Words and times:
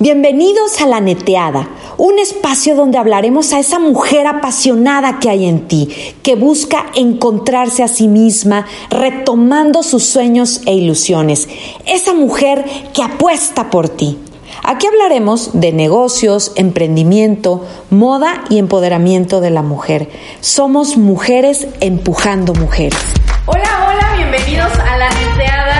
Bienvenidos 0.00 0.80
a 0.80 0.86
La 0.86 1.00
Neteada, 1.00 1.66
un 1.96 2.20
espacio 2.20 2.76
donde 2.76 2.98
hablaremos 2.98 3.52
a 3.52 3.58
esa 3.58 3.80
mujer 3.80 4.28
apasionada 4.28 5.18
que 5.18 5.28
hay 5.28 5.44
en 5.48 5.66
ti, 5.66 5.88
que 6.22 6.36
busca 6.36 6.86
encontrarse 6.94 7.82
a 7.82 7.88
sí 7.88 8.06
misma, 8.06 8.64
retomando 8.90 9.82
sus 9.82 10.04
sueños 10.04 10.60
e 10.66 10.74
ilusiones, 10.74 11.48
esa 11.84 12.14
mujer 12.14 12.64
que 12.94 13.02
apuesta 13.02 13.70
por 13.70 13.88
ti. 13.88 14.16
Aquí 14.62 14.86
hablaremos 14.86 15.58
de 15.58 15.72
negocios, 15.72 16.52
emprendimiento, 16.54 17.66
moda 17.90 18.44
y 18.50 18.58
empoderamiento 18.58 19.40
de 19.40 19.50
la 19.50 19.62
mujer. 19.62 20.10
Somos 20.40 20.96
mujeres 20.96 21.66
empujando 21.80 22.54
mujeres. 22.54 23.00
Hola, 23.46 23.88
hola, 23.88 24.16
bienvenidos 24.16 24.72
a 24.78 24.96
La 24.96 25.08
Neteada 25.08 25.77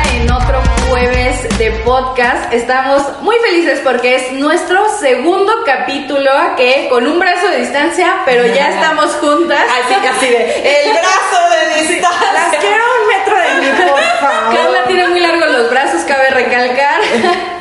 podcast. 1.84 2.52
Estamos 2.52 3.02
muy 3.20 3.36
felices 3.36 3.80
porque 3.82 4.16
es 4.16 4.32
nuestro 4.32 4.88
segundo 4.98 5.52
capítulo 5.64 6.30
que 6.56 6.88
con 6.88 7.06
un 7.06 7.18
brazo 7.18 7.48
de 7.48 7.58
distancia, 7.58 8.22
pero 8.24 8.46
ya 8.46 8.68
estamos 8.74 9.12
juntas. 9.16 9.60
Así, 9.84 9.94
así 9.94 10.26
de, 10.26 10.86
el 10.86 10.92
brazo 10.92 11.50
de 11.50 11.80
distancia. 11.82 12.32
Las 12.32 12.56
quiero 12.56 12.84
un 13.00 13.08
metro 13.08 13.36
de 13.36 13.60
mí, 13.60 13.90
por 13.90 14.00
favor. 14.20 14.56
Carla 14.56 14.84
tiene 14.86 15.08
muy 15.08 15.20
largos 15.20 15.50
los 15.50 15.70
brazos, 15.70 16.02
cabe 16.02 16.30
recalcar. 16.30 17.00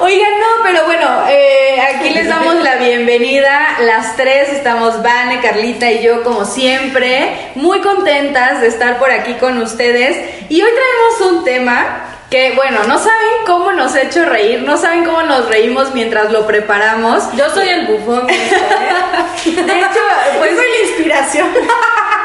Oigan, 0.00 0.30
no, 0.38 0.62
pero 0.62 0.84
bueno, 0.84 1.24
eh, 1.28 1.80
aquí 1.80 2.10
les 2.10 2.28
damos 2.28 2.54
la 2.56 2.76
bienvenida. 2.76 3.78
Las 3.80 4.14
tres 4.14 4.50
estamos, 4.50 5.02
Vane, 5.02 5.40
Carlita 5.40 5.90
y 5.90 6.02
yo, 6.02 6.22
como 6.22 6.44
siempre, 6.44 7.50
muy 7.56 7.80
contentas 7.80 8.60
de 8.60 8.68
estar 8.68 8.98
por 8.98 9.10
aquí 9.10 9.34
con 9.34 9.60
ustedes. 9.60 10.16
Y 10.48 10.62
hoy 10.62 10.70
traemos 10.70 11.32
un 11.32 11.44
tema 11.44 12.17
que, 12.30 12.52
bueno, 12.54 12.80
no 12.84 12.98
saben 12.98 13.30
cómo 13.46 13.72
nos 13.72 13.94
ha 13.94 14.02
hecho 14.02 14.24
reír, 14.26 14.62
no 14.62 14.76
saben 14.76 15.04
cómo 15.04 15.22
nos 15.22 15.48
reímos 15.48 15.94
mientras 15.94 16.30
lo 16.30 16.46
preparamos. 16.46 17.24
Yo 17.34 17.48
soy 17.50 17.68
el 17.68 17.86
bufón. 17.86 18.26
De 18.26 18.32
hecho, 18.32 20.00
pues 20.38 20.50
soy 20.50 20.66
la 20.66 20.88
inspiración. 20.88 21.48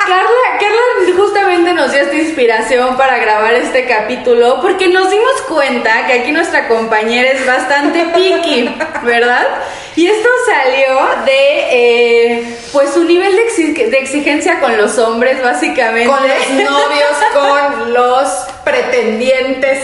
Carla, 0.05 0.59
Carla 0.59 1.15
justamente 1.15 1.73
nos 1.73 1.91
dio 1.93 2.01
esta 2.01 2.15
inspiración 2.15 2.97
para 2.97 3.19
grabar 3.19 3.53
este 3.53 3.85
capítulo 3.87 4.59
porque 4.61 4.89
nos 4.89 5.09
dimos 5.09 5.41
cuenta 5.47 6.05
que 6.05 6.13
aquí 6.13 6.33
nuestra 6.33 6.67
compañera 6.67 7.29
es 7.29 7.45
bastante 7.45 8.07
picky, 8.13 8.75
¿verdad? 9.03 9.47
Y 9.95 10.07
esto 10.07 10.27
salió 10.45 11.23
de, 11.25 11.67
eh, 11.71 12.57
pues, 12.73 12.93
su 12.93 13.05
nivel 13.05 13.33
de, 13.33 13.89
de 13.89 13.97
exigencia 13.99 14.59
con 14.59 14.75
los 14.75 14.97
hombres, 14.97 15.41
básicamente. 15.41 16.07
Con 16.09 16.27
los 16.27 16.49
novios, 16.71 17.11
con 17.33 17.93
los 17.93 18.52
pretendientes. 18.63 19.79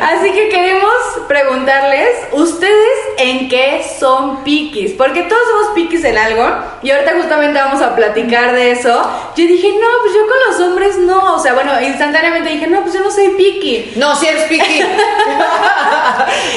Así 0.00 0.32
que 0.32 0.48
queremos 0.48 0.92
preguntarles, 1.26 2.08
¿ustedes 2.32 2.98
en 3.18 3.48
qué 3.48 3.84
son 3.98 4.44
piquis? 4.44 4.92
Porque 4.92 5.22
todos 5.22 5.42
somos 5.48 5.74
piquis 5.74 6.04
en 6.04 6.16
algo 6.16 6.48
y 6.82 6.90
ahorita 6.90 7.12
justamente 7.20 7.60
vamos 7.60 7.82
a 7.82 7.94
platicar 7.94 8.52
de 8.52 8.72
eso. 8.72 9.02
Yo 9.36 9.46
dije, 9.46 9.68
no, 9.68 9.88
pues 10.02 10.14
yo 10.14 10.20
con 10.26 10.38
los 10.48 10.68
hombres 10.68 10.98
no. 10.98 11.34
O 11.34 11.38
sea, 11.38 11.54
bueno, 11.54 11.80
instantáneamente 11.80 12.50
dije, 12.50 12.66
no, 12.66 12.82
pues 12.82 12.94
yo 12.94 13.00
no 13.00 13.10
soy 13.10 13.30
piqui. 13.30 13.92
No, 13.96 14.14
si 14.16 14.26
eres 14.26 14.44
piqui. 14.44 14.82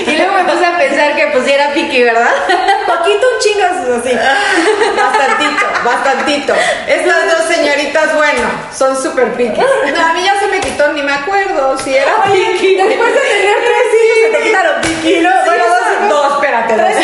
Y 0.05 0.15
luego 0.17 0.33
me 0.33 0.43
puse 0.43 0.65
a 0.65 0.77
pensar 0.77 1.15
que 1.15 1.27
pues 1.27 1.45
sí 1.45 1.51
era 1.51 1.73
piqui, 1.73 2.03
¿verdad? 2.03 2.31
Poquito 2.87 3.25
un 3.33 3.39
chingas 3.39 3.77
así. 3.77 4.17
Bastantito, 4.95 5.65
bastantito. 5.83 6.53
Estas 6.87 7.25
dos 7.25 7.47
señoritas, 7.47 8.15
bueno, 8.15 8.47
son 8.75 9.01
súper 9.01 9.33
piqui. 9.33 9.59
No, 9.59 10.05
a 10.05 10.13
mí 10.13 10.23
ya 10.23 10.39
se 10.39 10.47
me 10.47 10.59
quitó, 10.59 10.91
ni 10.93 11.01
me 11.01 11.13
acuerdo 11.13 11.54
si 11.83 11.95
era 11.95 12.23
piqui. 12.23 12.75
Después 12.75 13.13
de 13.13 13.21
tener 13.21 13.57
tres 13.63 13.87
hijos, 14.01 14.17
se 14.23 14.29
te 14.29 14.39
quitaron. 14.43 14.75
No, 15.23 15.45
bueno, 15.45 15.63
dos, 15.67 16.09
dos, 16.09 16.33
espérate, 16.33 16.73
dos. 16.75 16.85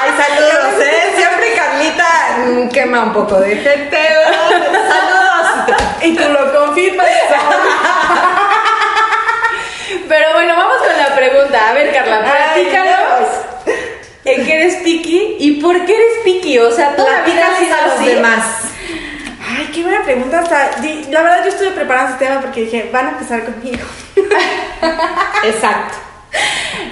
Ay, 0.00 0.10
saludos, 0.16 0.74
¿eh? 0.82 1.12
Siempre 1.16 1.52
Carlita 1.54 2.08
mm, 2.46 2.68
quema 2.68 3.04
un 3.04 3.12
poco 3.12 3.38
de 3.40 3.56
gente. 3.56 3.98
Saludos. 4.88 5.78
Y 6.02 6.16
tú 6.16 6.24
lo 6.28 6.52
confirmas. 6.52 7.06
Pero 10.08 10.32
bueno, 10.32 10.56
vamos 10.56 10.78
con 10.78 10.98
la 10.98 11.14
pregunta. 11.14 11.68
A 11.68 11.72
ver, 11.74 11.92
Carla, 11.92 12.24
platícanos. 12.24 13.28
¿En 14.24 14.46
qué 14.46 14.54
eres 14.54 14.76
piqui? 14.82 15.36
¿Y 15.38 15.60
por 15.60 15.84
qué 15.84 15.94
eres 15.94 16.18
piqui? 16.24 16.58
O 16.58 16.70
sea, 16.70 16.96
toda 16.96 17.10
la 17.18 17.22
vida 17.22 17.46
has 17.52 17.58
sido 17.58 17.76
a 17.76 17.82
los 17.86 17.94
así. 17.94 18.06
demás. 18.06 18.71
Qué 19.72 19.82
buena 19.82 20.02
pregunta. 20.04 20.40
Hasta, 20.40 20.80
di- 20.80 21.06
la 21.10 21.22
verdad, 21.22 21.44
yo 21.44 21.50
estuve 21.50 21.70
preparando 21.70 22.12
este 22.12 22.26
tema 22.26 22.40
porque 22.40 22.62
dije, 22.62 22.90
van 22.92 23.06
a 23.06 23.10
empezar 23.10 23.44
conmigo. 23.44 23.84
Exacto. 25.44 25.94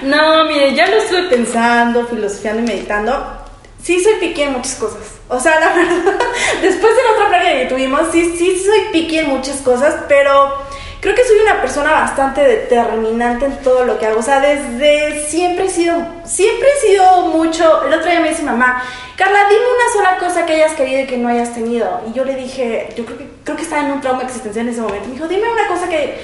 No, 0.03 0.45
mire, 0.45 0.73
ya 0.73 0.87
lo 0.87 0.97
estuve 0.97 1.23
pensando, 1.23 2.05
filosofiando 2.07 2.61
y 2.63 2.65
meditando. 2.65 3.37
Sí, 3.83 3.99
soy 4.03 4.13
piqui 4.19 4.43
en 4.43 4.53
muchas 4.53 4.75
cosas. 4.75 4.99
O 5.27 5.39
sea, 5.39 5.59
la 5.59 5.69
verdad, 5.75 6.19
después 6.61 6.95
de 6.95 7.03
la 7.03 7.11
otra 7.11 7.27
plática 7.29 7.51
que 7.59 7.65
tuvimos, 7.65 8.01
sí, 8.11 8.35
sí, 8.37 8.61
soy 8.63 8.79
piqui 8.91 9.19
en 9.19 9.29
muchas 9.29 9.57
cosas, 9.57 9.95
pero 10.07 10.53
creo 11.01 11.13
que 11.15 11.25
soy 11.25 11.37
una 11.39 11.59
persona 11.59 11.91
bastante 11.91 12.41
determinante 12.41 13.45
en 13.45 13.57
todo 13.57 13.83
lo 13.85 13.99
que 13.99 14.05
hago. 14.05 14.19
O 14.19 14.23
sea, 14.23 14.39
desde 14.39 15.25
siempre 15.27 15.65
he 15.65 15.69
sido, 15.69 15.95
siempre 16.23 16.67
he 16.69 16.87
sido 16.87 17.21
mucho. 17.23 17.83
El 17.85 17.93
otro 17.93 18.09
día 18.09 18.19
me 18.21 18.29
dice 18.29 18.43
mamá, 18.43 18.81
Carla, 19.17 19.39
dime 19.49 19.61
una 19.63 19.93
sola 19.93 20.17
cosa 20.19 20.45
que 20.45 20.53
hayas 20.53 20.73
querido 20.73 21.01
y 21.01 21.07
que 21.07 21.17
no 21.17 21.27
hayas 21.29 21.53
tenido. 21.53 22.01
Y 22.09 22.13
yo 22.13 22.23
le 22.23 22.35
dije, 22.35 22.89
yo 22.95 23.05
creo 23.05 23.17
que, 23.17 23.27
creo 23.43 23.57
que 23.57 23.63
estaba 23.63 23.81
en 23.83 23.91
un 23.91 24.01
trauma 24.01 24.23
existencial 24.23 24.65
en 24.67 24.71
ese 24.73 24.81
momento. 24.81 25.07
Me 25.07 25.13
dijo, 25.15 25.27
dime 25.27 25.51
una 25.51 25.67
cosa 25.67 25.89
que 25.89 26.19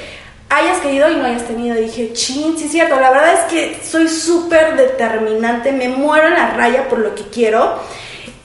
hayas 0.49 0.77
querido 0.79 1.09
y 1.11 1.15
no 1.17 1.25
hayas 1.25 1.43
tenido. 1.43 1.77
Y 1.77 1.81
dije, 1.85 2.13
chin, 2.13 2.57
sí 2.57 2.65
es 2.65 2.71
cierto. 2.71 2.99
La 2.99 3.09
verdad 3.11 3.33
es 3.33 3.39
que 3.51 3.79
soy 3.83 4.07
súper 4.07 4.75
determinante, 4.77 5.71
me 5.71 5.89
muero 5.89 6.27
en 6.27 6.33
la 6.35 6.51
raya 6.51 6.87
por 6.87 6.99
lo 6.99 7.13
que 7.15 7.23
quiero. 7.23 7.79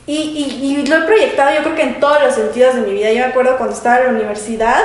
Y, 0.07 0.17
y- 0.17 0.81
y 0.81 0.87
lo 0.87 0.97
he 0.97 1.03
proyectado 1.03 1.55
yo 1.55 1.63
creo 1.63 1.75
que 1.77 1.83
en 1.83 2.01
todos 2.01 2.21
los 2.23 2.35
sentidos 2.35 2.75
de 2.75 2.81
mi 2.83 2.93
vida. 2.95 3.11
Yo 3.13 3.19
me 3.19 3.27
acuerdo 3.31 3.57
cuando 3.57 3.77
estaba 3.77 3.99
en 4.01 4.05
la 4.07 4.11
universidad, 4.11 4.83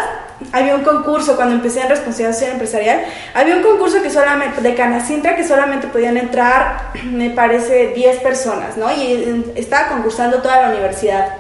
había 0.52 0.76
un 0.76 0.84
concurso, 0.84 1.36
cuando 1.36 1.56
empecé 1.56 1.82
en 1.82 1.90
responsabilidad 1.90 2.34
social 2.34 2.52
empresarial, 2.52 3.06
había 3.34 3.56
un 3.56 3.64
concurso 3.64 4.02
que 4.02 4.10
solamente, 4.10 4.62
de 4.62 4.76
Canacintra 4.76 5.36
que 5.36 5.44
solamente 5.44 5.88
podían 5.88 6.18
entrar, 6.18 6.92
me 7.04 7.30
parece, 7.30 7.94
10 7.96 8.20
personas, 8.20 8.78
¿no? 8.78 8.92
Y 8.92 9.14
eh, 9.14 9.44
estaba 9.56 9.90
concursando 9.90 10.42
toda 10.42 10.62
la 10.62 10.70
universidad. 10.70 11.36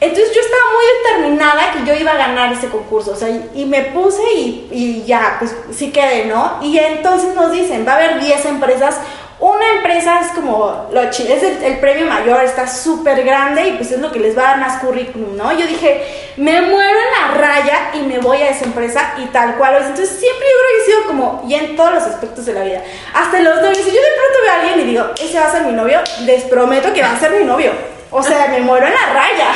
Entonces 0.00 0.32
yo 0.32 0.40
estaba 0.40 0.62
muy 0.74 0.84
determinada 1.02 1.72
que 1.72 1.84
yo 1.84 2.00
iba 2.00 2.12
a 2.12 2.16
ganar 2.16 2.52
ese 2.52 2.68
concurso, 2.68 3.12
o 3.12 3.16
sea, 3.16 3.28
y 3.52 3.66
me 3.66 3.82
puse 3.82 4.22
y, 4.32 4.68
y 4.70 5.04
ya, 5.04 5.36
pues 5.40 5.56
sí 5.72 5.90
quedé, 5.90 6.26
¿no? 6.26 6.60
Y 6.62 6.78
entonces 6.78 7.34
nos 7.34 7.50
dicen, 7.50 7.84
va 7.86 7.94
a 7.94 7.96
haber 7.96 8.20
10 8.20 8.46
empresas, 8.46 8.98
una 9.40 9.72
empresa 9.76 10.20
es 10.20 10.28
como, 10.32 10.88
lo 10.92 11.10
chi- 11.10 11.30
es 11.30 11.42
el, 11.42 11.62
el 11.62 11.78
premio 11.78 12.06
mayor, 12.06 12.42
está 12.42 12.66
súper 12.66 13.22
grande 13.24 13.68
y 13.68 13.72
pues 13.72 13.92
es 13.92 14.00
lo 14.00 14.10
que 14.10 14.18
les 14.18 14.36
va 14.36 14.42
a 14.42 14.46
dar 14.50 14.58
más 14.58 14.80
currículum, 14.80 15.36
¿no? 15.36 15.52
Yo 15.52 15.66
dije, 15.66 16.32
me 16.36 16.60
muero 16.60 16.98
en 16.98 17.10
la 17.20 17.38
raya 17.40 17.90
y 17.94 18.00
me 18.00 18.18
voy 18.18 18.38
a 18.42 18.50
esa 18.50 18.64
empresa 18.64 19.14
y 19.18 19.26
tal 19.26 19.54
cual 19.56 19.76
es. 19.76 19.82
Entonces 19.86 20.08
siempre 20.18 20.44
yo 20.46 20.54
creo 20.58 20.70
que 20.70 20.82
he 20.82 20.84
sido 20.86 21.06
como, 21.06 21.44
y 21.48 21.54
en 21.54 21.76
todos 21.76 21.94
los 21.94 22.02
aspectos 22.02 22.46
de 22.46 22.52
la 22.54 22.62
vida, 22.64 22.82
hasta 23.14 23.38
los 23.40 23.56
novios, 23.62 23.78
si 23.78 23.84
yo 23.86 23.92
de 23.92 24.16
pronto 24.16 24.38
veo 24.42 24.50
a 24.50 24.54
alguien 24.56 24.80
y 24.80 24.84
digo, 24.90 25.04
ese 25.20 25.38
va 25.38 25.46
a 25.46 25.52
ser 25.52 25.62
mi 25.62 25.72
novio, 25.72 26.00
les 26.24 26.42
prometo 26.44 26.92
que 26.92 27.02
va 27.02 27.12
a 27.12 27.18
ser 27.20 27.30
mi 27.32 27.44
novio. 27.44 27.72
O 28.10 28.22
sea, 28.22 28.48
me 28.48 28.60
muero 28.60 28.86
en 28.86 28.94
la 28.94 29.12
raya. 29.12 29.48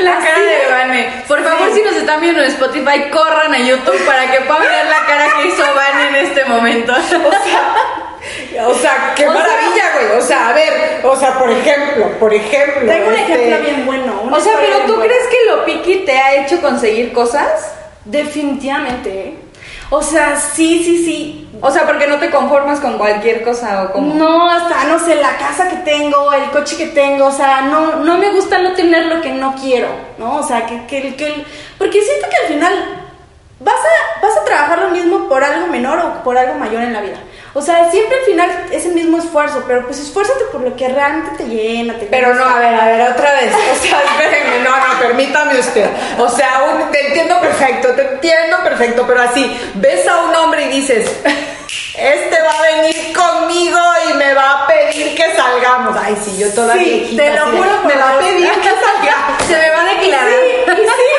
La 0.00 0.18
cara 0.18 0.38
de 0.38 0.70
Vane. 0.70 1.22
Por 1.26 1.42
favor, 1.42 1.72
si 1.72 1.82
nos 1.82 1.94
están 1.96 2.20
viendo 2.20 2.42
en 2.42 2.48
Spotify, 2.50 3.08
corran 3.10 3.54
a 3.54 3.58
YouTube 3.58 3.98
para 4.04 4.30
que 4.30 4.40
puedan 4.42 4.62
ver 4.62 4.86
la 4.86 5.06
cara 5.06 5.26
que 5.36 5.48
hizo 5.48 5.62
Vane 5.74 6.08
en 6.08 6.14
este 6.26 6.44
momento. 6.44 6.92
O 6.92 7.00
sea, 7.00 7.74
qué 8.52 8.60
O 8.60 8.74
sea- 8.74 9.14
maravilla, 9.28 9.84
güey. 9.94 10.18
O 10.18 10.22
sea, 10.22 10.48
a 10.48 10.52
ver, 10.52 11.00
o 11.04 11.16
sea, 11.16 11.38
por 11.38 11.50
ejemplo, 11.50 12.08
por 12.18 12.32
ejemplo. 12.34 12.86
Tengo 12.86 13.08
un 13.08 13.14
este, 13.14 13.32
ejemplo 13.34 13.58
bien 13.60 13.86
bueno. 13.86 14.22
O 14.30 14.40
sea, 14.40 14.52
pero 14.60 14.78
¿tú 14.86 14.96
buena. 14.96 15.04
crees 15.12 15.26
que 15.28 15.36
lo 15.50 15.64
piqui 15.64 15.96
te 16.04 16.18
ha 16.18 16.34
hecho 16.36 16.60
conseguir 16.60 17.12
cosas? 17.12 17.74
Definitivamente. 18.04 19.10
¿eh? 19.10 19.34
O 19.90 20.02
sea, 20.02 20.36
sí, 20.36 20.82
sí, 20.84 21.04
sí. 21.04 21.48
O 21.60 21.70
sea, 21.70 21.86
porque 21.86 22.06
no 22.06 22.18
te 22.18 22.30
conformas 22.30 22.80
con 22.80 22.98
cualquier 22.98 23.42
cosa 23.44 23.84
o 23.84 23.92
como. 23.92 24.14
No, 24.14 24.50
hasta, 24.50 24.84
no 24.84 24.98
sé, 24.98 25.16
la 25.16 25.36
casa 25.36 25.68
que 25.68 25.76
tengo, 25.76 26.32
el 26.32 26.50
coche 26.50 26.76
que 26.76 26.86
tengo, 26.86 27.26
o 27.26 27.32
sea, 27.32 27.60
no, 27.62 27.96
no 27.96 28.18
me 28.18 28.30
gusta 28.32 28.58
no 28.58 28.72
tener 28.72 29.06
lo 29.06 29.20
que 29.20 29.30
no 29.30 29.54
quiero, 29.60 29.88
¿no? 30.18 30.38
O 30.38 30.42
sea, 30.42 30.66
que, 30.66 30.86
que, 30.86 31.14
que 31.14 31.44
porque 31.78 32.00
siento 32.00 32.26
que 32.28 32.36
al 32.46 32.52
final 32.52 32.72
vas 33.60 33.76
a, 33.76 34.20
vas 34.26 34.36
a 34.38 34.44
trabajar 34.44 34.78
lo 34.80 34.88
mismo 34.88 35.28
por 35.28 35.44
algo 35.44 35.66
menor 35.68 35.98
o 36.00 36.24
por 36.24 36.36
algo 36.36 36.54
mayor 36.54 36.82
en 36.82 36.92
la 36.94 37.00
vida. 37.00 37.18
O 37.54 37.60
sea, 37.60 37.90
siempre 37.90 38.16
al 38.18 38.24
final 38.24 38.66
es 38.72 38.86
el 38.86 38.92
mismo 38.92 39.18
esfuerzo, 39.18 39.62
pero 39.66 39.84
pues 39.86 39.98
esfuérzate 40.00 40.44
por 40.50 40.62
lo 40.62 40.74
que 40.74 40.88
realmente 40.88 41.36
te 41.36 41.44
llena, 41.50 41.98
te 41.98 42.06
Pero 42.06 42.34
no, 42.34 42.44
a 42.44 42.58
ver, 42.58 42.74
a 42.74 42.86
ver, 42.86 43.10
otra 43.12 43.32
vez. 43.34 43.52
O 43.54 43.82
sea, 43.82 44.02
espérenme, 44.18 44.60
no, 44.64 44.70
no, 44.74 44.98
permítame 45.00 45.58
usted. 45.58 45.86
O 46.18 46.28
sea, 46.30 46.62
un- 46.72 46.90
te 46.90 47.08
entiendo 47.08 47.38
perfecto, 47.40 47.88
te 47.90 48.02
entiendo 48.14 48.56
perfecto, 48.64 49.04
pero 49.06 49.20
así, 49.22 49.54
ves 49.74 50.06
a 50.08 50.22
un 50.22 50.34
hombre 50.34 50.64
y 50.64 50.68
dices, 50.68 51.10
este 51.98 52.42
va 52.42 52.50
a 52.58 52.62
venir 52.62 53.12
conmigo 53.14 53.78
y 54.10 54.14
me 54.14 54.32
va 54.34 54.62
a 54.62 54.66
pedir 54.66 55.14
que 55.14 55.36
salgamos. 55.36 55.94
Ay, 56.02 56.16
sí, 56.24 56.36
yo 56.38 56.48
toda 56.54 56.74
Sí, 56.74 57.12
te 57.16 57.34
lo 57.34 57.46
juro 57.46 57.70
por 57.82 57.86
Me 57.86 58.00
va 58.00 58.10
a 58.16 58.18
pedir 58.18 58.50
que 58.50 58.68
salgamos. 58.68 59.42
Se 59.46 59.56
me 59.58 59.70
va 59.70 59.80
a 59.82 59.84
declarar. 59.94 60.28
Sí, 60.30 60.72
y 60.74 61.11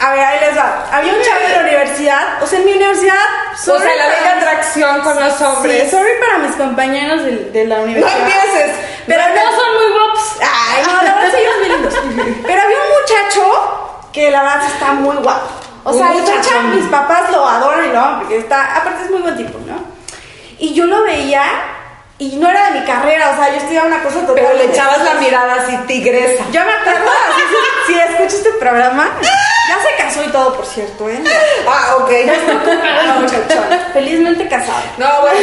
A 0.00 0.10
ver, 0.12 0.20
ahí 0.20 0.40
les 0.40 0.56
va. 0.58 0.86
Había 0.92 1.12
un 1.12 1.22
chavo 1.22 1.40
en 1.46 1.52
la 1.52 1.60
universidad, 1.60 2.42
o 2.42 2.46
sea, 2.46 2.58
en 2.58 2.64
mi 2.66 2.72
universidad. 2.74 3.14
O 3.52 3.78
sea, 3.78 3.94
la 3.94 4.08
ley 4.08 4.22
de 4.22 4.28
atracción 4.28 5.00
con 5.02 5.18
los 5.20 5.36
Sí, 5.36 5.44
hombres. 5.44 5.90
sorry 5.90 6.10
para 6.20 6.38
mis 6.38 6.56
compañeros 6.56 7.22
de, 7.24 7.30
de 7.50 7.64
la 7.66 7.76
No 7.78 7.82
universidad. 7.84 8.18
empieces. 8.20 8.76
Pero 9.06 9.22
no 9.28 9.56
son 9.56 9.74
muy 9.74 9.92
guapos. 9.98 10.36
Ay, 10.40 10.82
no, 10.86 11.02
la 11.02 11.14
verdad 11.14 11.30
sí, 11.30 11.40
ellos 11.40 11.58
bien 11.60 11.72
lindos. 11.72 11.94
Pero 12.46 12.62
había 12.62 12.76
un 12.76 13.00
muchacho 13.00 14.08
que 14.12 14.30
la 14.30 14.42
verdad 14.42 14.60
sí 14.66 14.72
está 14.72 14.92
muy 14.92 15.16
guapo. 15.16 15.48
O 15.84 15.92
sea, 15.92 16.12
el 16.12 16.18
muchacho, 16.20 16.60
mis 16.74 16.86
papás 16.86 17.30
lo 17.30 17.46
adoran 17.46 17.84
y 17.84 17.88
lo 17.92 17.98
aman 18.00 18.20
porque 18.20 18.38
está, 18.38 18.74
aparte 18.76 19.04
es 19.04 19.10
muy 19.10 19.20
buen 19.20 19.36
tipo, 19.36 19.58
¿no? 19.66 19.74
Y 20.58 20.72
yo 20.72 20.86
lo 20.86 21.02
veía 21.02 21.42
y 22.16 22.36
no 22.36 22.48
era 22.48 22.70
de 22.70 22.80
mi 22.80 22.86
carrera, 22.86 23.32
o 23.32 23.36
sea, 23.36 23.50
yo 23.50 23.56
estudiaba 23.56 23.88
una 23.88 24.02
cosa 24.02 24.20
total. 24.20 24.34
Pero 24.36 24.54
le 24.54 24.64
echabas 24.66 25.00
la 25.04 25.14
mirada 25.14 25.54
así 25.56 25.76
tigresa. 25.86 26.42
Yo 26.52 26.64
me 26.64 26.72
acuerdo, 26.72 27.10
así, 27.30 27.42
si, 27.86 27.92
si 27.92 27.98
escucho 28.00 28.36
este 28.36 28.50
programa, 28.58 29.10
casó 30.14 30.28
y 30.28 30.32
todo, 30.32 30.54
por 30.54 30.66
cierto, 30.66 31.08
¿eh? 31.08 31.20
Ah, 31.68 31.96
ok. 31.98 32.10
No, 33.06 33.14
muchachón, 33.20 33.64
felizmente 33.92 34.48
casado. 34.48 34.80
No, 34.98 35.06
bueno, 35.22 35.38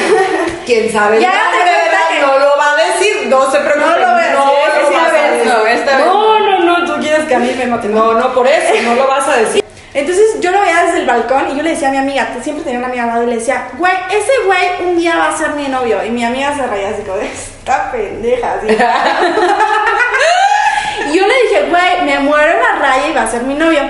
quién 0.65 0.91
sabe. 0.91 1.19
Ya 1.19 1.31
te 1.31 1.37
nombre, 1.37 1.59
cuenta 1.63 1.83
¿verdad? 1.83 2.07
que- 2.09 2.19
No 2.21 2.39
lo 2.39 2.57
va 2.57 2.71
a 2.71 2.75
decir, 2.75 3.27
no 3.27 3.51
se 3.51 3.59
preocupen. 3.59 3.89
No 3.89 3.97
lo 3.97 4.07
voy 4.13 4.23
a 4.23 4.25
decir, 4.25 4.37
no 4.37 4.45
lo 4.45 4.51
sí, 4.89 4.95
a 4.95 5.09
ver, 5.11 5.45
no, 5.45 5.65
esta 5.67 5.97
vez 5.97 6.05
No, 6.05 6.39
no, 6.39 6.59
no, 6.59 6.85
tú 6.85 6.93
quieres 7.01 7.25
que 7.27 7.35
a 7.35 7.39
mí 7.39 7.53
me 7.57 7.65
maten. 7.67 7.93
No, 7.93 8.13
no, 8.13 8.33
por 8.33 8.47
eso, 8.47 8.73
no 8.83 8.95
lo 8.95 9.07
vas 9.07 9.27
a 9.27 9.35
decir. 9.37 9.61
Entonces 9.93 10.23
yo 10.39 10.51
lo 10.51 10.61
veía 10.61 10.83
desde 10.85 10.99
el 10.99 11.05
balcón 11.05 11.49
y 11.51 11.57
yo 11.57 11.63
le 11.63 11.71
decía 11.71 11.89
a 11.89 11.91
mi 11.91 11.97
amiga, 11.97 12.25
que 12.33 12.41
siempre 12.41 12.63
tenía 12.63 12.79
una 12.79 12.87
amiga 12.87 13.03
al 13.03 13.09
lado, 13.09 13.23
y 13.23 13.27
le 13.27 13.35
decía, 13.35 13.67
güey, 13.77 13.91
ese 14.09 14.31
güey 14.45 14.85
un 14.87 14.97
día 14.97 15.17
va 15.17 15.27
a 15.29 15.37
ser 15.37 15.49
mi 15.49 15.67
novio. 15.67 16.01
Y 16.05 16.09
mi 16.11 16.23
amiga 16.23 16.55
se 16.55 16.65
reía 16.65 16.89
así 16.91 17.01
como, 17.01 17.17
esta 17.17 17.91
pendeja. 17.91 18.53
así. 18.53 18.67
y 21.11 21.17
yo 21.17 21.27
le 21.27 21.33
dije, 21.43 21.63
güey, 21.69 22.01
me 22.05 22.19
muero 22.19 22.53
en 22.53 22.59
la 22.59 22.71
raya 22.79 23.07
y 23.09 23.13
va 23.13 23.23
a 23.23 23.27
ser 23.31 23.41
mi 23.43 23.53
novio. 23.55 23.81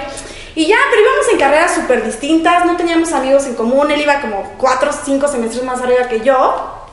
Y 0.61 0.67
ya, 0.67 0.77
pero 0.91 1.01
íbamos 1.01 1.27
en 1.31 1.39
carreras 1.39 1.73
súper 1.73 2.05
distintas, 2.05 2.67
no 2.67 2.77
teníamos 2.77 3.11
amigos 3.13 3.47
en 3.47 3.55
común, 3.55 3.89
él 3.89 3.99
iba 3.99 4.21
como 4.21 4.43
cuatro 4.59 4.91
o 4.91 4.93
cinco 4.93 5.27
semestres 5.27 5.63
más 5.63 5.81
arriba 5.81 6.07
que 6.07 6.21
yo. 6.21 6.85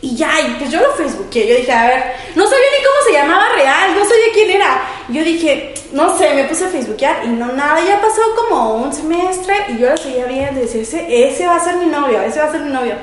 Y 0.00 0.14
ya, 0.14 0.30
y 0.40 0.54
pues 0.60 0.70
yo 0.70 0.78
lo 0.78 0.92
facebooké, 0.92 1.44
yo 1.48 1.56
dije, 1.56 1.72
a 1.72 1.86
ver, 1.88 2.04
no 2.36 2.44
sabía 2.44 2.66
ni 2.78 2.84
cómo 2.84 3.04
se 3.04 3.12
llamaba 3.12 3.48
real, 3.56 3.96
no 3.96 4.04
sabía 4.04 4.26
quién 4.32 4.50
era. 4.52 4.82
Yo 5.08 5.24
dije, 5.24 5.74
no 5.90 6.16
sé, 6.16 6.34
me 6.34 6.44
puse 6.44 6.66
a 6.66 6.68
facebookear 6.68 7.24
y 7.24 7.30
no 7.30 7.46
nada, 7.46 7.80
ya 7.84 8.00
pasó 8.00 8.22
como 8.36 8.74
un 8.74 8.92
semestre 8.92 9.56
y 9.70 9.78
yo 9.78 9.90
lo 9.90 9.96
seguía 9.96 10.26
viendo 10.26 10.60
y 10.60 10.66
decía, 10.66 10.82
ese, 10.82 11.28
ese 11.28 11.48
va 11.48 11.56
a 11.56 11.64
ser 11.64 11.78
mi 11.78 11.86
novio, 11.86 12.22
ese 12.22 12.38
va 12.38 12.46
a 12.46 12.52
ser 12.52 12.60
mi 12.60 12.70
novio. 12.70 12.94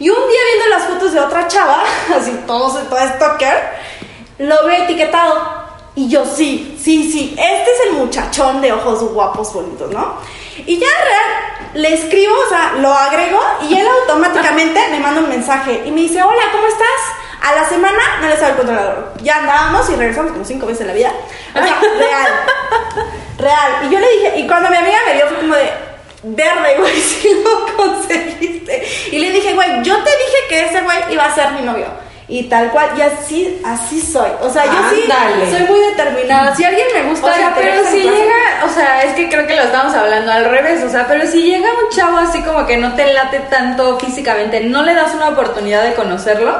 Y 0.00 0.10
un 0.10 0.28
día 0.28 0.40
viendo 0.54 0.76
las 0.76 0.88
fotos 0.88 1.12
de 1.12 1.20
otra 1.20 1.46
chava, 1.46 1.84
así 2.16 2.32
todo, 2.48 2.80
todo 2.80 2.98
stalker, 2.98 3.62
lo 4.38 4.66
veo 4.66 4.82
etiquetado. 4.82 5.55
Y 5.96 6.08
yo, 6.08 6.26
sí, 6.26 6.76
sí, 6.78 7.10
sí, 7.10 7.34
este 7.38 7.70
es 7.70 7.86
el 7.88 7.92
muchachón 7.94 8.60
de 8.60 8.70
ojos 8.70 9.02
guapos, 9.12 9.52
bonitos, 9.54 9.90
¿no? 9.90 10.18
Y 10.66 10.78
ya 10.78 10.86
real, 10.86 11.72
le 11.74 11.94
escribo, 11.94 12.34
o 12.34 12.48
sea, 12.50 12.74
lo 12.78 12.92
agrego 12.92 13.40
y 13.68 13.78
él 13.78 13.86
automáticamente 14.02 14.78
me 14.90 15.00
manda 15.00 15.22
un 15.22 15.30
mensaje 15.30 15.82
y 15.86 15.90
me 15.90 16.02
dice, 16.02 16.22
hola, 16.22 16.42
¿cómo 16.52 16.66
estás? 16.66 16.86
A 17.42 17.54
la 17.54 17.66
semana 17.66 17.98
no 18.20 18.28
le 18.28 18.36
sabe 18.36 18.50
el 18.50 18.56
controlador. 18.56 19.14
Ya 19.22 19.36
andábamos 19.36 19.88
y 19.88 19.96
regresamos 19.96 20.32
como 20.32 20.44
cinco 20.44 20.66
veces 20.66 20.82
en 20.82 20.86
la 20.88 20.92
vida. 20.92 21.12
O 21.54 21.58
sea, 21.58 21.80
real. 21.98 22.32
Real. 23.38 23.86
Y 23.86 23.90
yo 23.94 23.98
le 23.98 24.10
dije, 24.10 24.38
y 24.40 24.46
cuando 24.46 24.68
mi 24.68 24.76
amiga 24.76 24.98
me 25.06 25.14
vio 25.14 25.28
fue 25.28 25.36
como 25.38 25.54
de, 25.54 25.70
verde, 26.24 26.76
güey, 26.78 27.00
si 27.00 27.28
lo 27.42 27.74
conseguiste. 27.74 28.86
Y 29.12 29.18
le 29.18 29.30
dije, 29.30 29.54
güey, 29.54 29.82
yo 29.82 29.96
te 30.02 30.10
dije 30.10 30.36
que 30.48 30.64
ese 30.66 30.80
güey 30.82 30.98
iba 31.10 31.24
a 31.24 31.34
ser 31.34 31.52
mi 31.52 31.62
novio. 31.62 31.86
Y 32.28 32.44
tal 32.44 32.70
cual, 32.72 32.90
y 32.98 33.02
así, 33.02 33.60
así 33.64 34.00
soy. 34.00 34.30
O 34.40 34.50
sea, 34.50 34.64
yo 34.66 34.72
sí 34.90 35.04
soy 35.50 35.62
muy 35.68 35.78
determinada. 35.78 36.56
Si 36.56 36.64
alguien 36.64 36.86
me 36.92 37.02
gusta, 37.08 37.28
O 37.28 37.34
sea, 37.34 37.52
pero 37.54 37.84
si 37.88 38.02
llega, 38.02 38.64
o 38.64 38.68
sea, 38.68 39.02
es 39.04 39.14
que 39.14 39.28
creo 39.28 39.46
que 39.46 39.54
lo 39.54 39.62
estamos 39.62 39.94
hablando 39.94 40.32
al 40.32 40.44
revés, 40.46 40.82
o 40.82 40.90
sea, 40.90 41.06
pero 41.06 41.24
si 41.28 41.42
llega 41.44 41.68
un 41.68 41.96
chavo 41.96 42.16
así 42.18 42.42
como 42.42 42.66
que 42.66 42.78
no 42.78 42.94
te 42.94 43.12
late 43.12 43.38
tanto 43.48 43.96
físicamente, 44.00 44.58
¿no 44.60 44.82
le 44.82 44.94
das 44.94 45.14
una 45.14 45.28
oportunidad 45.28 45.84
de 45.84 45.94
conocerlo? 45.94 46.50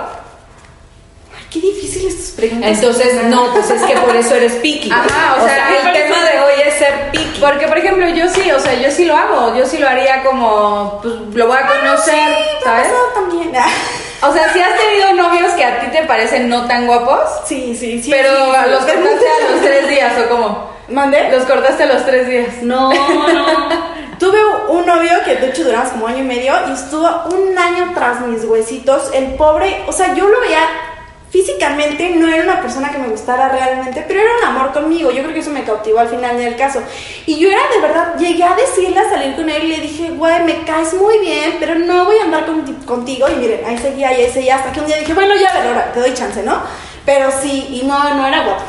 Ay, 1.37 1.47
qué 1.51 1.59
difícil 1.61 2.07
estas 2.07 2.31
preguntas. 2.37 2.71
Entonces, 2.71 3.25
no, 3.25 3.53
pues 3.53 3.69
es 3.69 3.83
que 3.83 3.97
por 3.97 4.15
eso 4.15 4.37
eres 4.37 4.53
piqui. 4.55 4.89
Ajá, 4.93 5.35
o 5.43 5.45
sea, 5.45 5.69
el 5.81 5.93
tema 5.93 6.23
de 6.31 6.39
hoy 6.39 6.63
es 6.65 6.75
ser 6.75 7.11
piqui. 7.11 7.41
Porque, 7.41 7.67
por 7.67 7.79
ejemplo, 7.79 8.09
yo 8.11 8.29
sí, 8.29 8.49
o 8.53 8.61
sea, 8.61 8.75
yo 8.75 8.89
sí 8.93 9.05
lo 9.05 9.17
hago, 9.17 9.57
yo 9.57 9.67
sí 9.67 9.79
lo 9.79 9.89
haría 9.89 10.23
como, 10.23 11.01
pues, 11.03 11.15
lo 11.35 11.49
voy 11.49 11.59
a 11.59 11.67
conocer, 11.67 12.15
Sí, 12.15 12.21
me 12.65 12.71
ha 12.71 12.85
¿sabes? 12.85 12.93
también. 13.15 13.53
O 14.29 14.33
sea, 14.33 14.53
si 14.53 14.61
has 14.61 14.77
tenido 14.77 15.13
novios 15.15 15.53
que 15.53 15.65
a 15.65 15.81
ti 15.81 15.87
te 15.89 16.03
parecen 16.05 16.49
no 16.49 16.67
tan 16.67 16.87
guapos, 16.87 17.21
Sí, 17.47 17.77
sí, 17.79 18.03
sí. 18.03 18.11
pero 18.11 18.31
sí, 18.31 18.43
sí, 18.43 18.71
los 18.71 18.81
cortaste 18.81 19.27
a 19.29 19.51
los 19.53 19.61
tres 19.63 19.89
días, 19.89 20.13
¿o 20.19 20.29
cómo? 20.29 20.71
¿Mandé? 20.89 21.31
Los 21.31 21.45
cortaste 21.45 21.83
a 21.83 21.87
los 21.87 22.05
tres 22.05 22.29
días. 22.29 22.63
No, 22.63 22.93
no. 22.93 23.47
Tuve 24.19 24.39
un 24.69 24.87
novio 24.87 25.11
que 25.27 25.37
de 25.37 25.49
hecho 25.49 25.63
duramos 25.65 25.91
como 25.91 26.07
año 26.07 26.21
y 26.21 26.23
medio 26.23 26.55
y 26.69 26.73
estuvo 26.73 27.07
un 27.35 27.59
año 27.59 27.93
tras 27.95 28.21
mis 28.23 28.45
huesitos. 28.45 29.11
El 29.13 29.35
pobre, 29.35 29.85
o 29.87 29.93
sea, 29.93 30.15
yo 30.15 30.27
lo 30.27 30.41
veía 30.41 30.61
físicamente, 31.31 32.11
no 32.11 32.29
era 32.33 32.43
una 32.45 32.61
persona 32.63 32.91
que 32.91 32.99
me 32.99 33.09
gustara 33.09 33.49
realmente, 33.49 34.05
pero 34.07 34.21
era 34.21 34.31
un 34.41 34.45
amor 34.57 34.73
conmigo. 34.73 35.11
Yo 35.11 35.23
creo 35.23 35.35
que 35.35 35.41
eso 35.41 35.51
me 35.51 35.65
cautivó 35.65 35.99
al 36.01 36.09
final 36.09 36.39
del 36.39 36.57
caso. 36.57 36.83
Y 37.27 37.39
yo 37.39 37.49
era 37.51 37.61
de 37.75 37.81
verdad, 37.81 38.15
llegué 38.19 38.43
a 38.45 38.55
decirle 38.55 38.99
a 39.01 39.09
salir 39.11 39.35
con 39.37 39.49
él 39.51 39.65
y 39.65 39.69
le 39.77 39.81
dije, 39.83 40.11
güey, 40.11 40.43
me 40.45 40.65
caes 40.65 40.95
muy 40.95 41.19
bien, 41.19 41.57
pero 41.61 41.75
no 41.75 42.05
voy 42.05 42.19
a 42.19 42.23
andar 42.25 42.47
con- 42.47 42.65
contigo. 42.85 43.29
Y 43.29 43.37
miren, 43.37 43.61
ahí 43.67 43.77
seguía 43.79 44.13
y 44.13 44.25
ahí 44.25 44.31
seguía 44.33 44.57
hasta 44.57 44.73
que 44.73 44.81
un 44.81 44.87
día 44.87 44.97
dije, 44.99 45.13
bueno, 45.15 45.35
ya, 45.35 45.53
Valora, 45.53 45.93
te 45.93 46.01
doy 46.01 46.15
chance, 46.15 46.43
¿no? 46.43 46.63
Pero 47.05 47.31
sí, 47.43 47.69
y 47.83 47.87
no, 47.87 48.15
no 48.15 48.27
era 48.27 48.43
guapo. 48.45 48.63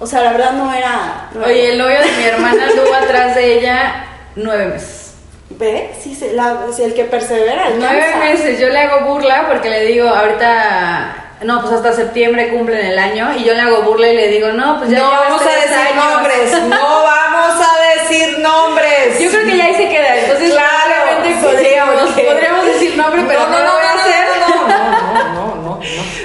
O 0.00 0.06
sea, 0.06 0.20
la 0.22 0.32
verdad 0.32 0.52
no 0.52 0.72
era. 0.72 1.28
no 1.34 1.44
Oye, 1.46 1.72
el 1.72 1.78
novio 1.78 1.98
de 2.00 2.10
mi 2.12 2.24
hermana 2.24 2.64
anduvo 2.70 2.94
atrás 2.94 3.34
de 3.34 3.58
ella 3.58 4.06
nueve 4.36 4.66
meses. 4.66 5.12
¿Ve? 5.50 5.92
Sí, 6.02 6.14
se- 6.14 6.32
la- 6.32 6.64
el 6.78 6.94
que 6.94 7.04
persevera. 7.04 7.66
Nueve 7.78 8.14
meses, 8.18 8.58
yo 8.58 8.68
le 8.70 8.78
hago 8.78 9.06
burla 9.12 9.46
porque 9.48 9.70
le 9.70 9.84
digo, 9.86 10.08
ahorita, 10.08 11.23
no, 11.44 11.60
pues 11.60 11.74
hasta 11.74 11.92
septiembre 11.92 12.48
cumplen 12.48 12.84
el 12.84 12.98
año, 12.98 13.32
y 13.36 13.44
yo 13.44 13.54
le 13.54 13.60
hago 13.60 13.82
burla 13.82 14.08
y 14.08 14.16
le 14.16 14.28
digo, 14.28 14.48
no, 14.52 14.78
pues 14.78 14.90
ya 14.90 14.98
no 14.98 15.10
vamos 15.10 15.42
a 15.42 15.50
decir 15.50 15.76
años. 15.76 16.14
nombres, 16.14 16.62
no 16.68 17.02
vamos 17.02 17.66
a 17.66 18.00
decir 18.00 18.38
nombres. 18.38 19.20
Yo 19.20 19.30
creo 19.30 19.44
que 19.44 19.56
ya 19.56 19.64
ahí 19.66 19.74
se 19.74 19.88
queda, 19.88 20.18
entonces 20.18 20.52
Claro, 20.52 20.94
podríamos, 21.42 22.10
podríamos 22.10 22.66
decir 22.66 22.96
nombre, 22.96 23.24
pero 23.26 23.40
no, 23.40 23.72
voy 23.72 23.82
a 23.82 23.92
hacer. 23.92 24.26
No, 24.40 24.66
no, 24.66 24.68
no, 24.68 25.32
no, 25.32 25.54
no, 25.54 25.62
no. 25.62 25.80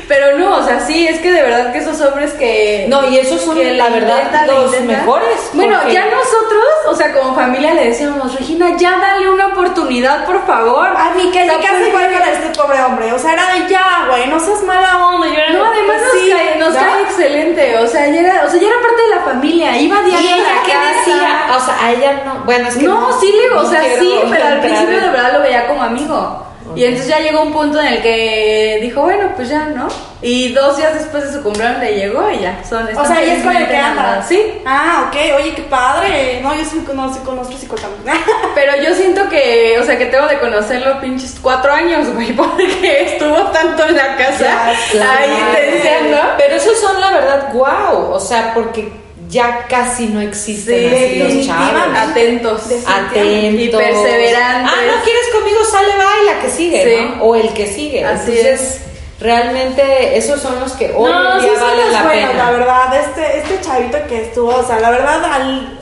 Pero 0.07 0.38
no, 0.38 0.57
o 0.57 0.58
sea, 0.69 0.80
sí, 0.88 1.07
es 1.07 1.19
que 1.19 1.31
de 1.31 1.42
verdad 1.42 1.71
que 1.71 1.80
esos 1.80 2.00
hombres 2.01 2.31
que... 2.33 2.86
No, 2.89 3.07
y 3.10 3.18
esos 3.18 3.42
son, 3.42 3.56
que 3.56 3.74
la 3.74 3.89
verdad, 3.89 4.45
los 4.48 4.80
mejores, 4.81 5.50
Bueno, 5.54 5.77
porque- 5.80 5.94
ya 5.94 6.06
nosotros, 6.06 6.63
o 6.88 6.95
sea, 6.95 7.13
como 7.13 7.36
familia 7.36 7.74
le 7.74 7.89
decíamos, 7.89 8.33
Regina, 8.36 8.75
ya 8.77 8.98
dale 9.00 9.30
una 9.30 9.48
oportunidad, 9.48 10.25
por 10.25 10.45
favor. 10.45 10.88
A 10.88 11.12
mí 11.16 11.30
que 11.31 11.44
O 11.44 11.45
sea, 11.45 11.57
me 11.57 11.63
casa 11.63 11.74
porque- 11.74 11.88
igual 11.89 12.12
con 12.13 12.27
este 12.30 12.62
pobre 12.62 12.81
hombre. 12.83 13.13
O 13.13 13.19
sea, 13.19 13.33
era 13.33 13.54
de 13.54 13.68
ya, 13.69 14.06
güey, 14.10 14.27
no 14.27 14.39
seas 14.39 14.64
mala 14.64 15.06
onda. 15.07 15.28
Yo 15.28 15.33
era 15.33 15.49
No, 15.54 15.64
de, 15.64 15.78
además 15.80 15.85
pues, 15.88 16.02
nos, 16.02 16.11
sí, 16.23 16.30
cae, 16.31 16.56
nos 16.59 16.73
¿no? 16.73 16.80
cae 16.80 17.02
excelente, 17.04 17.78
o 17.78 17.88
sea, 17.88 18.07
ya 18.07 18.19
era, 18.21 18.44
o 18.45 18.49
sea, 18.49 18.59
ya 18.59 18.68
era 18.68 18.81
parte 18.81 19.02
de 19.02 19.09
la 19.16 19.21
familia, 19.21 19.78
iba 19.78 19.97
¿Y 20.02 20.06
diario 20.06 20.30
a 20.30 20.35
ella 20.35 20.44
la 20.56 20.64
qué 20.64 20.97
decía? 20.97 21.47
O 21.56 21.59
sea, 21.59 21.76
a 21.85 21.92
ella 21.92 22.21
no. 22.26 22.44
Bueno, 22.45 22.68
es 22.69 22.76
que. 22.78 22.83
No, 22.83 23.19
sí, 23.19 23.31
le, 23.31 23.52
o 23.57 23.64
no 23.64 23.69
sea, 23.69 23.81
quiero 23.81 24.02
sí, 24.04 24.19
pero 24.30 24.45
al 24.47 24.59
principio 24.61 25.02
de 25.02 25.09
verdad 25.09 25.33
lo 25.33 25.42
veía 25.42 25.68
como 25.68 25.83
amigo. 25.83 26.45
Y 26.76 26.83
entonces 26.83 27.07
ya 27.09 27.19
llegó 27.19 27.42
un 27.42 27.52
punto 27.54 27.80
en 27.80 27.88
el 27.88 28.02
que 28.02 28.80
dijo, 28.81 29.02
bueno, 29.02 29.31
pues 29.35 29.49
ya, 29.49 29.66
¿no? 29.66 29.88
Y 30.21 30.52
dos 30.54 30.78
días 30.78 30.94
después 30.94 31.23
de 31.26 31.33
su 31.33 31.42
cumpleaños 31.42 31.80
le 31.81 31.95
llegó 31.95 32.30
y 32.30 32.40
ya, 32.40 32.61
son 32.68 32.85
O 32.97 33.06
sea, 33.06 33.23
y 33.23 33.30
es 33.30 33.44
con 33.44 33.56
el 33.56 33.68
que 33.68 33.76
anda. 33.78 34.21
Sí, 34.28 34.42
Ah, 34.66 35.06
ok. 35.07 35.16
Oye, 35.40 35.54
qué 35.56 35.61
padre. 35.64 36.40
No, 36.44 36.54
yo 36.56 36.66
sí 36.66 36.83
conozco, 36.85 37.23
conozco 37.23 37.54
psicólogo. 37.54 37.94
pero 38.56 38.73
yo 38.83 38.94
siento 38.94 39.30
que, 39.30 39.78
o 39.80 39.83
sea, 39.83 39.97
que 39.97 40.07
tengo 40.07 40.28
de 40.28 40.40
conocerlo 40.40 40.99
pinches 40.99 41.38
cuatro 41.42 41.71
años, 41.73 42.14
güey, 42.14 42.33
porque 42.35 43.04
estuvo 43.14 43.38
tanto 43.52 43.88
en 43.88 43.95
la 43.95 44.18
casa, 44.18 44.73
Claro. 44.92 45.11
ahí 45.19 45.71
tensiando. 45.71 46.18
Pero 46.38 46.56
esos 46.56 46.80
son 46.80 46.99
la 46.99 47.11
verdad, 47.11 47.54
wow. 47.54 48.11
O 48.11 48.19
sea, 48.19 48.54
porque 48.54 48.92
ya 49.30 49.66
casi 49.69 50.07
no 50.07 50.21
existen 50.21 50.92
así 50.92 51.38
los 51.38 51.45
chavos. 51.48 51.98
Atentos. 51.98 52.62
Atentos. 52.88 53.62
Y 53.62 53.69
perseverantes. 53.69 54.74
Ah, 54.74 54.81
no 54.98 55.04
quieres 55.04 55.28
conmigo, 55.33 55.64
sale, 55.66 55.88
baila, 55.95 56.42
que 56.42 56.50
sigue, 56.50 56.83
Sí. 56.83 57.06
¿no? 57.18 57.24
O 57.24 57.36
el 57.36 57.54
que 57.54 57.68
sigue. 57.68 58.04
Así 58.04 58.31
Entonces, 58.40 58.81
realmente 59.19 60.18
esos 60.18 60.42
son 60.42 60.59
los 60.59 60.74
que 60.74 60.94
hoy 60.95 61.12
no, 61.12 61.36
en 61.36 61.42
sí 61.42 61.45
día 61.48 61.59
son 61.59 61.68
valen 61.69 61.86
los 61.86 61.94
la 61.94 62.04
buenos, 62.04 62.30
pena. 62.31 62.44
la 62.45 62.52
verdad. 62.52 62.95
Este, 63.00 63.38
este 63.40 63.62
chavito 63.62 63.98
que 64.07 64.21
estuvo, 64.24 64.50
o 64.56 64.64
sea, 64.66 64.80
la 64.80 64.90
verdad, 64.90 65.24
al. 65.26 65.76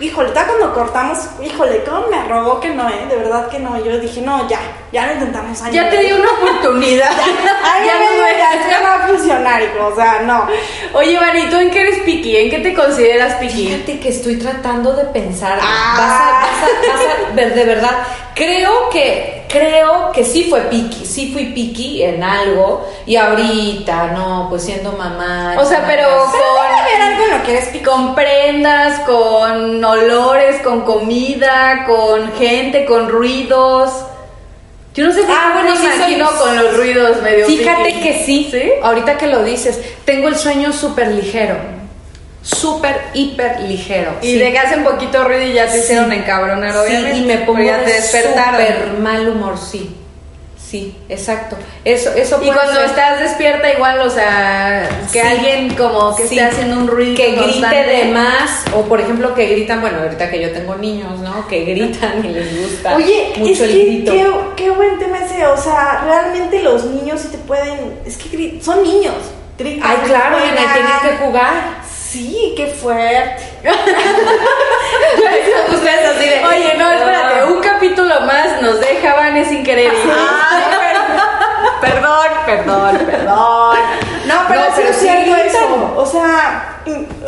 Híjole, 0.00 0.30
ya 0.34 0.46
cuando 0.48 0.74
cortamos, 0.74 1.18
híjole, 1.44 1.84
cómo 1.84 2.08
me 2.08 2.24
rogó 2.26 2.58
que 2.58 2.70
no, 2.70 2.88
eh, 2.88 3.06
de 3.08 3.14
verdad 3.16 3.48
que 3.48 3.60
no. 3.60 3.82
Yo 3.84 3.98
dije, 4.00 4.20
no, 4.20 4.48
ya, 4.48 4.58
ya 4.92 5.06
lo 5.06 5.12
intentamos 5.12 5.62
años. 5.62 5.74
Ya 5.76 5.88
te 5.88 5.98
di 5.98 6.10
una 6.12 6.28
oportunidad. 6.32 7.12
Ay, 7.62 7.86
ya 7.86 7.98
no 7.98 8.04
no, 8.04 8.22
me- 8.22 8.38
ya, 8.38 8.78
no 8.80 8.84
va 8.86 8.94
a 8.94 9.08
funcionar, 9.08 9.62
hijo, 9.62 9.86
o 9.86 9.94
sea, 9.94 10.20
no. 10.22 10.46
Oye, 10.94 11.16
Vani, 11.18 11.42
¿tú 11.48 11.56
en 11.56 11.70
qué 11.70 11.80
eres 11.82 12.00
piqui? 12.00 12.36
¿En 12.36 12.50
qué 12.50 12.58
te 12.58 12.74
consideras 12.74 13.34
piqui? 13.36 13.68
Fíjate 13.68 14.00
que 14.00 14.08
estoy 14.08 14.38
tratando 14.38 14.92
de 14.94 15.04
pensar. 15.06 15.58
Ah. 15.62 15.94
Vas 15.98 16.20
a, 16.20 16.40
vas 16.88 17.00
a- 17.00 17.20
vas 17.22 17.30
a 17.30 17.34
ver, 17.34 17.54
de 17.54 17.64
verdad. 17.64 17.96
Creo 18.34 18.88
que, 18.90 19.44
creo 19.48 20.10
que 20.12 20.24
sí 20.24 20.46
fue 20.48 20.62
piqui, 20.62 21.04
sí 21.04 21.30
fui 21.32 21.46
piqui 21.52 22.02
en 22.02 22.22
algo 22.24 22.88
y 23.06 23.16
ahorita, 23.16 24.06
no, 24.08 24.46
pues 24.48 24.64
siendo 24.64 24.92
mamá. 24.92 25.54
O 25.58 25.64
sea, 25.66 25.84
pero 25.86 26.08
con, 26.08 27.02
algo 27.02 27.26
lo 27.36 27.42
que 27.44 27.52
eres 27.58 27.68
con 27.84 28.14
prendas, 28.14 29.00
con 29.00 29.84
olores, 29.84 30.62
con 30.62 30.80
comida, 30.82 31.84
con 31.86 32.32
gente, 32.32 32.86
con 32.86 33.08
ruidos. 33.10 33.92
Yo 34.94 35.06
no 35.06 35.12
sé 35.12 35.20
qué 35.20 35.32
ah, 35.32 35.52
bueno, 35.54 35.74
me 35.74 35.94
imagino 35.94 36.28
con 36.38 36.56
los 36.56 36.76
ruidos 36.76 37.22
medio 37.22 37.46
Fíjate 37.46 38.00
que 38.00 38.22
sí, 38.24 38.48
sí, 38.50 38.70
ahorita 38.82 39.16
que 39.16 39.26
lo 39.26 39.42
dices, 39.42 39.80
tengo 40.04 40.28
el 40.28 40.36
sueño 40.36 40.72
súper 40.72 41.08
ligero 41.08 41.56
súper, 42.42 43.00
hiper 43.14 43.60
ligero. 43.60 44.16
Y 44.20 44.34
de 44.34 44.50
que 44.50 44.58
hace 44.58 44.76
un 44.76 44.84
poquito 44.84 45.24
ruido 45.24 45.42
y 45.42 45.52
ya 45.52 45.70
te 45.70 45.78
hicieron 45.78 46.12
encabronar, 46.12 46.76
obviamente. 46.76 47.14
Sí, 47.14 47.22
y 47.22 47.26
me 47.26 47.38
pongo 47.38 47.60
de 47.60 48.02
súper 48.02 48.98
mal 48.98 49.28
humor, 49.28 49.56
sí. 49.58 49.96
Sí, 50.72 50.96
exacto. 51.10 51.58
Eso, 51.84 52.14
eso 52.14 52.40
Y 52.42 52.46
cuando 52.46 52.80
estás 52.80 53.20
despierta 53.20 53.70
igual, 53.74 54.00
o 54.00 54.08
sea, 54.08 54.88
que 55.12 55.20
alguien 55.20 55.74
como 55.74 56.16
que 56.16 56.22
esté 56.22 56.40
haciendo 56.40 56.78
un 56.78 56.88
ruido 56.88 57.14
que 57.14 57.32
grite 57.32 57.76
de 57.76 58.04
más 58.06 58.64
o 58.74 58.80
por 58.80 58.98
ejemplo 58.98 59.34
que 59.34 59.48
gritan, 59.48 59.82
bueno, 59.82 59.98
ahorita 59.98 60.30
que 60.30 60.40
yo 60.40 60.50
tengo 60.50 60.74
niños, 60.76 61.20
¿no? 61.20 61.46
Que 61.46 61.66
gritan 61.66 62.24
y 62.24 62.28
les 62.28 62.58
gusta 62.58 62.96
Oye, 62.96 63.34
mucho 63.36 63.64
el 63.64 63.84
grito. 63.84 64.12
Qué, 64.12 64.26
qué 64.56 64.70
buen 64.70 64.98
tema 64.98 65.18
ese, 65.18 65.44
o 65.44 65.58
sea, 65.58 66.04
realmente 66.06 66.62
los 66.62 66.86
niños 66.86 67.20
sí 67.20 67.28
te 67.28 67.36
pueden, 67.36 67.98
es 68.06 68.16
que 68.16 68.58
son 68.62 68.82
niños. 68.82 69.16
Ay, 69.60 69.98
claro, 70.06 70.38
y 70.38 70.48
tienes 70.48 71.00
que 71.02 71.24
jugar. 71.24 71.81
Sí, 72.12 72.52
qué 72.54 72.66
fuerte. 72.66 73.42
Ustedes 75.72 76.14
así 76.14 76.28
de, 76.28 76.44
oye, 76.44 76.74
no, 76.76 76.92
espérate, 76.92 77.40
ah. 77.40 77.46
un 77.46 77.62
capítulo 77.62 78.20
más 78.20 78.60
nos 78.60 78.78
deja 78.80 79.14
Vane 79.14 79.46
sin 79.46 79.64
querer 79.64 79.94
ir. 79.94 80.12
perdón, 81.80 82.28
perdón, 82.44 82.98
perdón. 83.06 83.78
No, 84.26 84.44
pero, 84.46 84.60
no, 84.60 84.68
pero 84.76 84.92
sí 84.92 85.08
eso. 85.08 85.94
O 85.96 86.04
sea, 86.04 86.82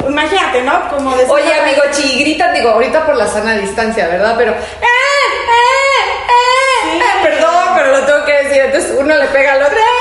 imagínate, 0.06 0.60
¿no? 0.60 0.90
Como 0.90 1.16
decir, 1.16 1.32
Oye, 1.32 1.54
amigo, 1.54 1.80
chi, 1.90 2.20
gritan, 2.20 2.52
digo, 2.52 2.68
ahorita 2.68 3.06
por 3.06 3.16
la 3.16 3.26
sana 3.26 3.54
distancia, 3.54 4.06
¿verdad? 4.06 4.34
Pero, 4.36 4.52
¡eh, 4.52 4.56
eh, 4.82 5.48
eh! 6.28 6.98
eh 6.98 7.22
perdón, 7.22 7.68
pero 7.74 8.00
lo 8.00 8.04
tengo 8.04 8.22
que 8.26 8.32
decir. 8.32 8.60
Entonces 8.64 8.94
uno 8.98 9.16
le 9.16 9.26
pega 9.28 9.54
al 9.54 9.62
otro, 9.62 9.78
¡eh, 9.78 9.93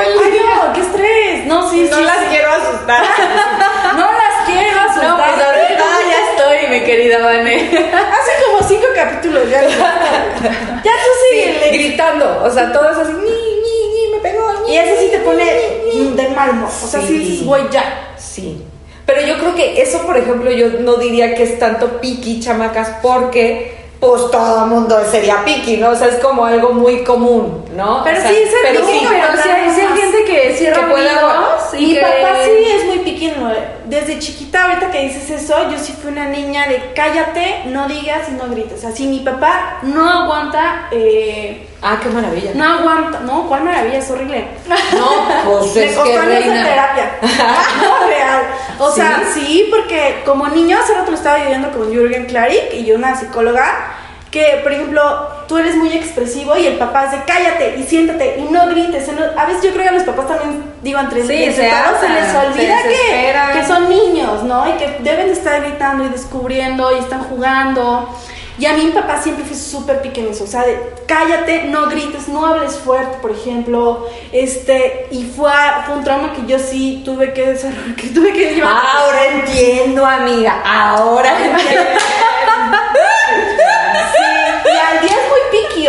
Ay, 0.00 0.40
no, 0.40 0.72
qué 0.72 0.80
estrés. 0.80 1.46
No, 1.46 1.70
sí, 1.70 1.88
no 1.90 1.96
sí. 1.96 2.02
las 2.04 2.18
quiero 2.28 2.50
asustar. 2.52 3.02
no 3.96 4.12
las 4.12 4.46
quiero 4.46 4.80
asustar. 4.80 5.08
No, 5.08 5.16
pues 5.16 5.46
ahorita 5.46 5.84
ya 6.10 6.30
estoy, 6.30 6.78
mi 6.78 6.84
querida 6.84 7.18
Vane. 7.18 7.56
Hace 7.56 8.30
como 8.46 8.68
cinco 8.68 8.86
capítulos 8.94 9.50
ya. 9.50 9.62
ya 9.62 10.92
tú 10.92 11.10
sigue. 11.30 11.70
gritando, 11.72 12.42
o 12.44 12.50
sea, 12.50 12.72
todo 12.72 12.90
es 12.90 12.98
así, 12.98 13.12
ni, 13.12 13.20
ni, 13.20 14.06
ni, 14.06 14.12
me 14.14 14.18
pegó, 14.20 14.68
Y 14.68 14.76
eso 14.76 15.00
sí 15.00 15.08
te 15.10 15.18
pone 15.18 15.44
de 15.44 16.28
mal 16.30 16.50
humor. 16.50 16.68
O 16.68 16.86
sea, 16.86 17.00
sí, 17.00 17.18
dices, 17.18 17.46
güey, 17.46 17.64
ya. 17.70 18.14
Sí. 18.16 18.62
Pero 19.06 19.26
yo 19.26 19.38
creo 19.38 19.54
que 19.54 19.82
eso, 19.82 20.06
por 20.06 20.16
ejemplo, 20.16 20.50
yo 20.52 20.68
no 20.80 20.96
diría 20.96 21.34
que 21.34 21.42
es 21.42 21.58
tanto 21.58 22.00
piqui, 22.00 22.40
chamacas, 22.40 22.98
porque 23.02 23.79
pues 24.00 24.30
todo 24.30 24.64
el 24.64 24.70
mundo 24.70 24.96
sería 25.10 25.44
piqui, 25.44 25.76
¿no? 25.76 25.90
O 25.90 25.94
sea, 25.94 26.08
es 26.08 26.16
como 26.16 26.46
algo 26.46 26.72
muy 26.72 27.04
común, 27.04 27.64
¿no? 27.76 28.02
Pero 28.02 28.20
sí, 28.22 28.34
es 28.34 28.50
pero 28.62 28.86
sí, 28.86 29.06
pero 29.06 29.42
sí 29.42 29.48
hay, 29.50 29.98
gente 29.98 30.24
que 30.24 30.49
desde 33.86 34.18
chiquita, 34.18 34.64
ahorita 34.64 34.90
que 34.90 35.02
dices 35.02 35.30
eso, 35.30 35.70
yo 35.70 35.78
sí 35.78 35.92
fui 36.00 36.10
una 36.12 36.26
niña 36.26 36.66
de 36.68 36.92
cállate, 36.94 37.62
no 37.66 37.88
digas 37.88 38.28
y 38.28 38.32
no 38.32 38.48
grites. 38.48 38.84
Así 38.84 39.06
mi 39.06 39.20
papá 39.20 39.78
no 39.82 40.08
aguanta... 40.08 40.88
Eh, 40.90 41.66
Ah, 41.82 41.98
qué 42.02 42.10
maravilla. 42.10 42.50
No 42.54 42.64
aguanta. 42.64 43.20
No, 43.20 43.48
cuál 43.48 43.64
maravilla, 43.64 43.98
es 43.98 44.10
horrible. 44.10 44.44
No, 44.68 45.50
pues 45.50 45.76
es 45.76 45.96
que 45.96 46.20
reina. 46.20 46.62
terapia. 46.62 47.10
no, 47.22 48.06
real. 48.06 48.42
O 48.78 48.90
sea, 48.90 49.22
sí, 49.32 49.66
porque 49.70 50.22
como 50.26 50.46
niño, 50.48 50.78
hace 50.78 50.94
rato 50.94 51.10
lo 51.10 51.16
estaba 51.16 51.38
viviendo 51.38 51.70
con 51.72 51.90
Jürgen 51.90 52.26
Klarik 52.26 52.74
y 52.74 52.84
yo 52.84 52.96
una 52.96 53.16
psicóloga, 53.16 53.94
que, 54.30 54.60
por 54.62 54.72
ejemplo, 54.72 55.28
tú 55.48 55.58
eres 55.58 55.74
muy 55.74 55.92
expresivo 55.92 56.56
y 56.56 56.66
el 56.66 56.78
papá 56.78 57.06
dice, 57.06 57.22
cállate 57.26 57.76
y 57.78 57.82
siéntate 57.82 58.38
y 58.38 58.42
no 58.44 58.68
grites. 58.68 59.08
A 59.36 59.46
veces 59.46 59.62
yo 59.62 59.70
creo 59.72 59.82
que 59.82 59.88
a 59.88 59.92
los 59.92 60.04
papás 60.04 60.28
también, 60.28 60.62
digo, 60.82 61.00
entre 61.00 61.22
sí, 61.22 61.46
se, 61.46 61.52
se, 61.52 61.62
les 61.62 62.34
olvida 62.34 62.76
que, 62.82 63.58
que 63.58 63.66
son 63.66 63.88
niños, 63.88 64.44
¿no? 64.44 64.68
Y 64.68 64.72
que 64.74 64.98
deben 65.00 65.30
estar 65.30 65.60
gritando 65.62 66.04
y 66.04 66.08
descubriendo 66.10 66.92
y 66.96 67.00
están 67.00 67.24
jugando. 67.24 68.08
Y 68.60 68.66
a 68.66 68.74
mí 68.74 68.84
mi 68.84 68.92
papá 68.92 69.20
siempre 69.22 69.42
fue 69.42 69.56
súper 69.56 70.02
pequeño, 70.02 70.28
o 70.30 70.46
sea, 70.46 70.62
de 70.64 70.78
cállate, 71.06 71.64
no 71.64 71.86
grites, 71.86 72.28
no 72.28 72.44
hables 72.44 72.74
fuerte, 72.74 73.16
por 73.22 73.30
ejemplo, 73.30 74.06
este, 74.32 75.08
y 75.10 75.24
fue, 75.24 75.50
fue 75.86 75.96
un 75.96 76.04
trauma 76.04 76.34
que 76.34 76.44
yo 76.46 76.58
sí 76.58 77.00
tuve 77.02 77.32
que 77.32 77.46
desarrollar, 77.46 77.94
que 77.96 78.08
tuve 78.08 78.34
que 78.34 78.54
llevar. 78.54 78.76
Ahora 78.94 79.26
entiendo, 79.28 80.04
amiga, 80.04 80.60
ahora 80.62 81.38
entiendo. 81.42 81.90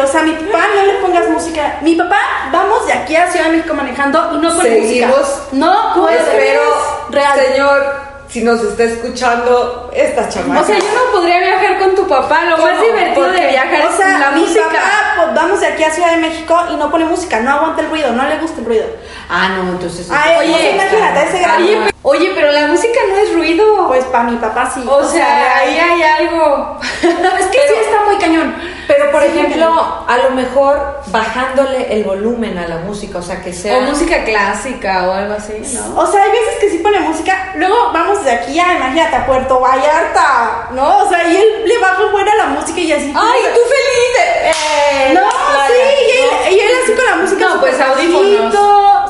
O 0.04 0.08
sea, 0.08 0.24
mi 0.24 0.34
papá 0.34 0.66
no 0.76 0.86
le 0.86 0.94
pongas 0.96 1.30
música. 1.30 1.78
Mi 1.82 1.96
papá, 1.96 2.20
vamos 2.52 2.88
de 2.88 2.94
aquí 2.94 3.16
a 3.16 3.30
Ciudad 3.30 3.48
de 3.48 3.58
México 3.58 3.74
manejando 3.74 4.32
y 4.34 4.38
no 4.38 4.56
pone 4.56 4.82
música. 4.82 5.10
No, 5.52 5.94
pues, 5.96 6.22
pero, 6.36 6.62
real. 7.10 7.40
señor 7.40 8.01
si 8.32 8.42
nos 8.44 8.62
está 8.62 8.84
escuchando 8.84 9.92
esta 9.94 10.30
chamaca. 10.30 10.62
O 10.62 10.66
sea, 10.66 10.80
yo 10.80 10.86
no 10.86 11.12
podría 11.12 11.40
viajar 11.40 11.80
con 11.80 11.96
tu 11.96 12.08
papá. 12.08 12.46
Lo 12.46 12.58
más 12.60 12.82
divertido 12.82 13.30
de 13.30 13.48
viajar 13.48 13.88
o 13.88 13.98
sea, 13.98 14.20
la 14.20 14.32
mi 14.32 14.42
música. 14.42 14.68
Papá, 14.68 15.14
pues, 15.18 15.36
vamos 15.36 15.60
de 15.60 15.68
aquí 15.68 15.84
a 15.84 15.92
Ciudad 15.92 16.12
de 16.12 16.18
México 16.18 16.58
y 16.72 16.78
no 16.78 16.90
pone 16.90 17.06
música, 17.06 17.42
no 17.42 17.52
aguanta 17.52 17.82
el 17.82 17.90
ruido, 17.90 18.14
no 18.14 18.26
le 18.26 18.38
gusta 18.38 18.62
el 18.62 18.66
ruido. 18.66 18.86
Ah, 19.30 19.50
no, 19.58 19.72
entonces. 19.72 20.10
Ay, 20.10 20.48
oye, 20.48 20.72
imagínate 20.72 21.24
ese 21.28 21.40
gran. 21.40 21.92
Oye, 22.04 22.32
pero 22.34 22.52
la 22.52 22.68
música 22.68 23.00
no 23.10 23.18
es 23.18 23.34
ruido. 23.34 23.88
Pues 23.88 24.06
para 24.06 24.24
mi 24.24 24.38
papá 24.38 24.72
sí. 24.74 24.82
O, 24.88 25.04
sea, 25.04 25.58
ahí 25.58 25.78
hay 25.78 26.02
algo. 26.02 26.80
es 27.02 27.48
que 27.48 27.58
sí 27.58 27.74
está 27.82 28.06
muy 28.06 28.18
cañón. 28.18 28.56
Pero 28.88 29.12
por 29.12 29.24
ejemplo, 29.24 30.04
a 30.08 30.18
lo 30.18 30.32
mejor 30.32 31.02
bajándole 31.08 31.94
el 31.94 32.04
volumen 32.04 32.58
a 32.58 32.68
la 32.68 32.78
música, 32.80 33.20
o 33.20 33.22
sea, 33.22 33.42
que 33.42 33.54
sea. 33.54 33.78
O 33.78 33.82
música 33.82 34.24
clásica 34.24 35.08
o 35.08 35.14
algo 35.14 35.34
así, 35.34 35.54
¿no? 35.74 36.02
O 36.02 36.08
sea, 36.08 36.24
hay 36.24 36.32
veces 36.32 36.56
que 36.60 36.70
sí 36.70 36.78
música. 37.12 37.52
Luego 37.56 37.92
vamos 37.92 38.24
de 38.24 38.32
aquí 38.32 38.60
a, 38.60 38.78
imagínate, 38.78 39.16
a 39.16 39.26
Puerto 39.26 39.60
Vallarta, 39.60 40.70
¿no? 40.72 41.00
O 41.00 41.10
sea, 41.10 41.28
y 41.28 41.36
él 41.36 41.64
le 41.66 41.78
baja 41.80 42.06
buena 42.12 42.34
la 42.36 42.46
música 42.46 42.80
y 42.80 42.92
así. 42.92 43.14
¡Ay, 43.16 43.42
tú 43.54 43.60
feliz! 43.60 44.02
Eh, 44.44 45.14
no, 45.14 45.30
sí, 45.30 46.56
y 46.56 46.60
él, 46.60 46.70
así 46.84 46.94
con 46.94 47.06
la 47.06 47.16
música. 47.18 47.50
No, 47.50 47.60
pues 47.60 47.80
audífonos. 47.80 48.56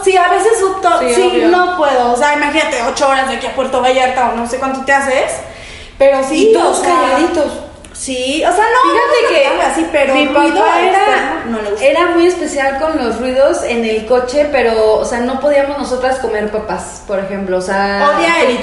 Sí, 0.04 0.18
a 0.18 0.30
veces 0.30 0.54
sí, 1.16 1.44
no 1.46 1.78
puedo. 1.78 2.14
O 2.14 2.18
sea, 2.18 2.34
imagínate 2.34 2.82
ocho 2.84 3.08
horas 3.08 3.30
de 3.30 3.36
aquí 3.36 3.46
a 3.48 3.56
Puerto 3.56 3.82
Vallarta 3.82 4.30
o 4.30 4.36
no 4.36 4.48
sé 4.48 4.58
cuánto 4.58 4.84
te 4.84 4.94
haces. 4.94 5.32
Pero 5.98 6.24
sí. 6.28 6.50
Y 6.50 6.54
todos 6.54 6.80
calladitos. 6.80 7.71
Sí, 8.02 8.44
o 8.44 8.52
sea, 8.52 8.66
no. 8.66 8.92
Fíjate 8.92 9.28
que 9.30 9.62
así, 9.62 9.88
pero 9.92 10.16
mi 10.16 10.26
papá 10.26 10.82
era, 10.82 11.44
era 11.80 12.08
muy 12.08 12.26
especial 12.26 12.80
con 12.80 12.98
los 12.98 13.20
ruidos 13.20 13.62
en 13.62 13.86
el 13.86 14.08
coche, 14.08 14.50
pero, 14.52 14.94
o 14.94 15.06
sea, 15.06 15.20
no 15.20 15.40
podíamos 15.40 15.78
nosotras 15.78 16.18
comer 16.18 16.50
papas, 16.50 17.04
por 17.06 17.20
ejemplo. 17.20 17.60
O 17.60 17.62
sea, 17.62 18.10
Odia 18.18 18.42
el. 18.42 18.58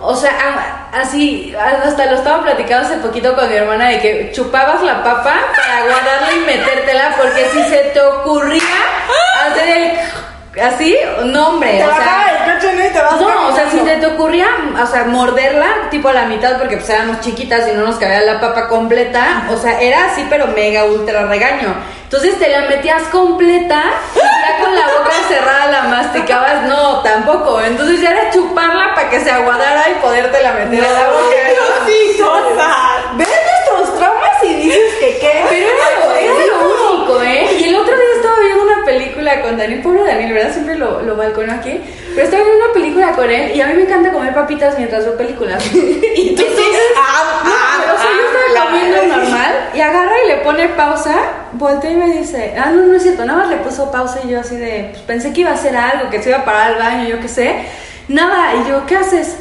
O 0.00 0.14
sea, 0.14 0.90
así, 0.92 1.54
hasta 1.82 2.04
lo 2.04 2.16
estaba 2.18 2.42
platicando 2.42 2.86
hace 2.86 2.98
poquito 2.98 3.34
con 3.34 3.48
mi 3.48 3.56
hermana 3.56 3.88
de 3.88 3.98
que 3.98 4.30
chupabas 4.30 4.82
la 4.82 5.02
papa 5.02 5.34
para 5.56 5.84
guardarla 5.86 6.32
y 6.34 6.40
metértela, 6.40 7.14
porque 7.16 7.48
si 7.50 7.62
se 7.64 7.78
te 7.94 8.00
ocurría 8.02 8.62
hacer 9.46 9.68
el 9.68 9.98
así, 10.60 10.96
no 11.24 11.48
hombre, 11.48 11.82
o 11.82 11.94
sea, 11.94 12.37
no, 13.20 13.48
o 13.48 13.54
sea, 13.54 13.70
si 13.70 13.78
te, 13.78 14.06
ocurría, 14.06 14.46
o 14.82 14.86
sea, 14.86 15.04
morderla 15.04 15.88
tipo 15.90 16.08
a 16.08 16.12
la 16.12 16.24
mitad 16.26 16.58
porque 16.58 16.76
pues 16.76 16.88
éramos 16.90 17.20
chiquitas 17.20 17.68
y 17.68 17.76
no 17.76 17.84
nos 17.84 17.96
cabía 17.96 18.20
la 18.22 18.40
papa 18.40 18.68
completa, 18.68 19.48
o 19.50 19.56
sea, 19.56 19.80
era 19.80 20.06
así 20.06 20.26
pero 20.28 20.48
mega 20.48 20.84
ultra 20.84 21.26
regaño. 21.26 21.74
Entonces 22.04 22.38
te 22.38 22.48
la 22.48 22.62
metías 22.62 23.02
completa 23.12 23.82
y 24.14 24.18
ya 24.18 24.64
con 24.64 24.74
la 24.74 24.86
boca 24.86 25.10
cerrada 25.28 25.66
la 25.70 25.82
masticabas, 25.82 26.62
no, 26.62 27.02
tampoco. 27.02 27.60
Entonces 27.60 28.00
ya 28.00 28.12
era 28.12 28.30
chuparla 28.30 28.94
para 28.94 29.10
que 29.10 29.20
se 29.20 29.30
aguadara 29.30 29.90
y 29.90 29.94
podértela 30.00 30.52
meter 30.52 30.84
a 30.84 30.92
la 30.92 31.08
boca. 31.08 31.36
¿Ves 33.16 33.28
nuestros 33.28 33.98
traumas 33.98 34.42
y 34.42 34.54
dices 34.54 34.94
que 34.98 35.18
qué? 35.18 35.44
Pero 35.50 35.66
era, 35.66 36.18
era 36.18 36.46
lo 36.46 36.94
único, 36.94 37.22
¿eh? 37.22 37.56
Y 37.58 37.64
el 37.64 37.76
otro 37.76 37.94
día 37.94 38.14
estaba 38.16 38.38
viendo 38.40 38.62
una 38.62 38.84
película 39.28 39.42
con 39.42 39.58
Daniel, 39.58 39.80
pobre 39.82 40.04
Daniel, 40.04 40.32
¿verdad? 40.32 40.52
Siempre 40.52 40.76
lo, 40.76 41.02
lo 41.02 41.16
balcono 41.16 41.52
aquí. 41.52 41.80
Pero 42.14 42.24
estaba 42.24 42.42
viendo 42.42 42.64
una 42.64 42.74
película 42.74 43.12
con 43.12 43.30
él 43.30 43.54
y 43.54 43.60
a 43.60 43.66
mí 43.66 43.74
me 43.74 43.82
encanta 43.82 44.12
comer 44.12 44.34
papitas 44.34 44.76
mientras 44.76 45.04
veo 45.04 45.16
películas. 45.16 45.62
y 45.74 46.28
entonces, 46.30 46.76
ah, 46.96 47.42
ah, 47.44 47.94
o 47.94 47.98
sea, 47.98 48.10
yo 48.12 48.48
estaba 48.48 48.70
comiendo 48.70 49.16
normal 49.16 49.70
y 49.74 49.80
agarra 49.80 50.14
y 50.24 50.28
le 50.28 50.36
pone 50.38 50.68
pausa, 50.68 51.16
voltea 51.52 51.90
y 51.90 51.96
me 51.96 52.18
dice, 52.18 52.54
ah, 52.58 52.70
no, 52.70 52.86
no 52.86 52.96
es 52.96 53.02
cierto, 53.02 53.24
nada 53.24 53.40
más 53.40 53.48
le 53.50 53.56
puso 53.58 53.90
pausa 53.90 54.20
y 54.24 54.30
yo 54.30 54.40
así 54.40 54.56
de, 54.56 54.88
pues 54.90 55.02
pensé 55.02 55.32
que 55.32 55.42
iba 55.42 55.50
a 55.50 55.54
hacer 55.54 55.76
algo, 55.76 56.10
que 56.10 56.22
se 56.22 56.30
iba 56.30 56.38
a 56.38 56.44
parar 56.44 56.72
al 56.72 56.78
baño, 56.78 57.08
yo 57.08 57.20
qué 57.20 57.28
sé. 57.28 57.56
Nada, 58.08 58.54
y 58.56 58.68
yo, 58.68 58.86
¿qué 58.86 58.96
haces? 58.96 59.36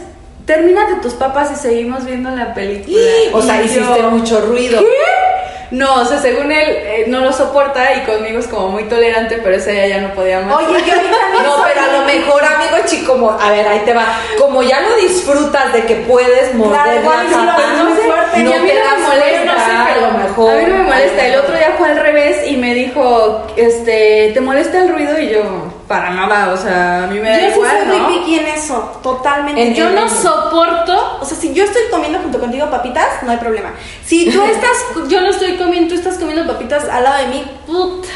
Termínate 0.46 0.96
tus 1.02 1.14
papas 1.14 1.52
y 1.52 1.56
seguimos 1.56 2.06
viendo 2.06 2.30
la 2.32 2.54
película. 2.54 2.98
O 3.34 3.42
sea, 3.42 3.62
hiciste 3.62 4.02
mucho 4.04 4.42
ruido. 4.42 4.80
¿Qué? 4.80 5.27
No, 5.72 6.02
o 6.02 6.06
sea, 6.06 6.20
según 6.20 6.52
él, 6.52 6.70
eh, 6.70 7.06
no 7.08 7.20
lo 7.20 7.34
soporta 7.34 7.94
y 7.96 8.02
conmigo 8.06 8.40
es 8.40 8.48
como 8.48 8.70
muy 8.70 8.84
tolerante, 8.84 9.40
pero 9.44 9.56
ese 9.56 9.72
día 9.72 9.88
ya 9.88 10.02
no 10.02 10.14
podía 10.14 10.40
más. 10.42 10.56
Oye, 10.56 10.68
yo 10.86 10.96
ahorita 10.96 11.18
no, 11.44 11.64
pero 11.64 11.82
a 11.82 12.00
lo 12.00 12.06
mejor, 12.06 12.44
amigo 12.44 12.78
chico, 12.86 13.14
como, 13.14 13.32
a 13.32 13.52
ver, 13.52 13.68
ahí 13.68 13.80
te 13.80 13.94
va. 13.94 14.06
Como 14.38 14.64
ya 14.64 14.82
lo 14.82 14.96
disfrutas 14.98 15.74
de 15.74 15.86
que 15.86 15.96
puedes 15.96 16.54
morder 16.54 17.04
la 17.04 17.26
sí 17.28 17.84
muy 17.84 17.94
fuerte. 17.94 18.44
no 18.44 18.50
Y 18.50 18.54
a 18.54 18.60
mí 18.60 18.70
te 18.70 18.76
no 18.76 18.86
da 18.86 18.98
me 18.98 19.08
molesta, 19.08 19.46
no 19.46 19.66
sé, 19.66 19.72
a 19.72 19.98
lo 20.02 20.18
mejor. 20.18 20.52
A 20.52 20.56
mí 20.56 20.66
no 20.68 20.78
me 20.78 20.84
molesta. 20.84 21.26
El 21.26 21.40
otro 21.40 21.56
día 21.56 21.76
fue 21.78 21.88
al 21.90 21.98
revés 21.98 22.48
y 22.48 22.58
me 22.58 22.74
dijo, 22.74 23.48
este, 23.56 24.32
¿te 24.34 24.42
molesta 24.42 24.80
el 24.80 24.90
ruido? 24.90 25.20
Y 25.20 25.30
yo, 25.30 25.44
para 25.88 26.10
nada, 26.10 26.50
o 26.54 26.58
sea, 26.58 27.04
a 27.04 27.08
mí 27.08 27.20
me 27.20 27.30
da 27.30 27.40
Yo 27.40 27.48
sí 27.48 27.54
igual, 27.56 27.78
soy 27.78 27.88
muy 27.88 27.98
¿no? 28.00 28.08
picky 28.10 28.40
en 28.40 28.48
eso, 28.48 29.00
totalmente. 29.02 29.62
En- 29.62 29.74
yo 29.74 29.90
no 29.92 30.10
soporto, 30.10 31.18
o 31.22 31.26
sea, 31.26 31.38
si 31.38 31.54
yo 31.54 31.64
estoy 31.64 31.84
comiendo 31.90 32.20
junto 32.20 32.40
contigo 32.40 32.70
papitas, 32.70 33.24
no 33.24 33.32
hay 33.32 33.38
problema. 33.38 33.72
Si 34.06 34.30
tú 34.30 34.44
estás, 34.44 34.78
yo 35.08 35.22
no 35.22 35.30
estoy 35.30 35.56
comiendo, 35.58 35.90
tú 35.94 36.00
estás 36.00 36.18
comiendo 36.18 36.46
papitas 36.52 36.84
al 36.90 37.04
lado 37.04 37.18
de 37.24 37.28
mí, 37.28 37.52
puta. 37.66 38.08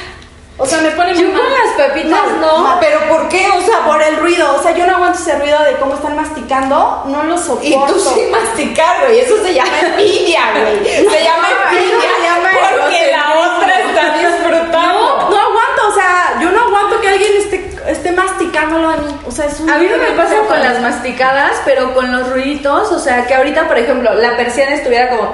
O 0.58 0.66
sea, 0.66 0.80
me 0.82 0.92
pone 0.92 1.16
Yo 1.16 1.24
muy 1.24 1.32
con 1.32 1.50
las 1.50 1.88
papitas 1.88 2.20
no. 2.40 2.78
Pero 2.80 3.00
¿por 3.10 3.28
qué? 3.30 3.48
O 3.58 3.62
sea, 3.62 3.80
Por 3.86 4.00
el 4.04 4.18
ruido, 4.18 4.54
o 4.60 4.62
sea, 4.62 4.76
yo 4.76 4.86
no 4.86 4.96
aguanto 4.98 5.18
ese 5.18 5.40
ruido 5.40 5.58
de 5.64 5.78
cómo 5.78 5.96
están 5.96 6.16
masticando, 6.16 7.04
no 7.08 7.24
lo 7.24 7.36
soporto. 7.38 7.66
Y 7.68 7.74
tú 7.92 8.00
sí 8.00 8.22
masticar, 8.32 9.06
güey. 9.08 9.20
Eso 9.22 9.42
se 9.44 9.56
llama 9.56 9.72
envidia, 9.82 10.42
güey. 10.52 10.86
Se 11.10 11.24
llama 11.24 11.48
No, 11.50 11.78
envidia. 11.78 11.98
eso 11.98 12.16
se 12.20 12.24
llama 12.28 12.50
porque 12.52 13.12
la 13.12 13.34
egocentrismo. 13.34 13.58
otra 13.58 13.80
está 13.80 14.18
disfrutando. 14.18 15.00
No, 15.00 15.30
no 15.32 15.40
aguanto, 15.40 15.88
o 15.90 15.94
sea, 15.96 16.38
yo 16.42 16.52
no 16.52 16.62
aguanto 16.62 17.02
que 17.02 17.08
alguien 17.10 17.32
esté, 17.38 17.76
esté 17.88 18.12
masticándolo 18.12 18.90
a 18.90 18.98
mí. 18.98 19.16
O 19.26 19.31
sea, 19.42 19.52
es 19.52 19.60
un 19.60 19.70
A 19.70 19.78
mí 19.78 19.88
no 19.90 19.98
me 19.98 20.12
pasa 20.18 20.36
con 20.48 20.60
las 20.60 20.80
masticadas, 20.82 21.54
pero 21.66 21.94
con 21.94 22.12
los 22.12 22.30
ruiditos, 22.30 22.92
o 22.92 23.00
sea, 23.00 23.26
que 23.28 23.34
ahorita, 23.36 23.68
por 23.68 23.78
ejemplo, 23.78 24.14
la 24.14 24.36
persiana 24.38 24.76
estuviera 24.76 25.10
como... 25.10 25.32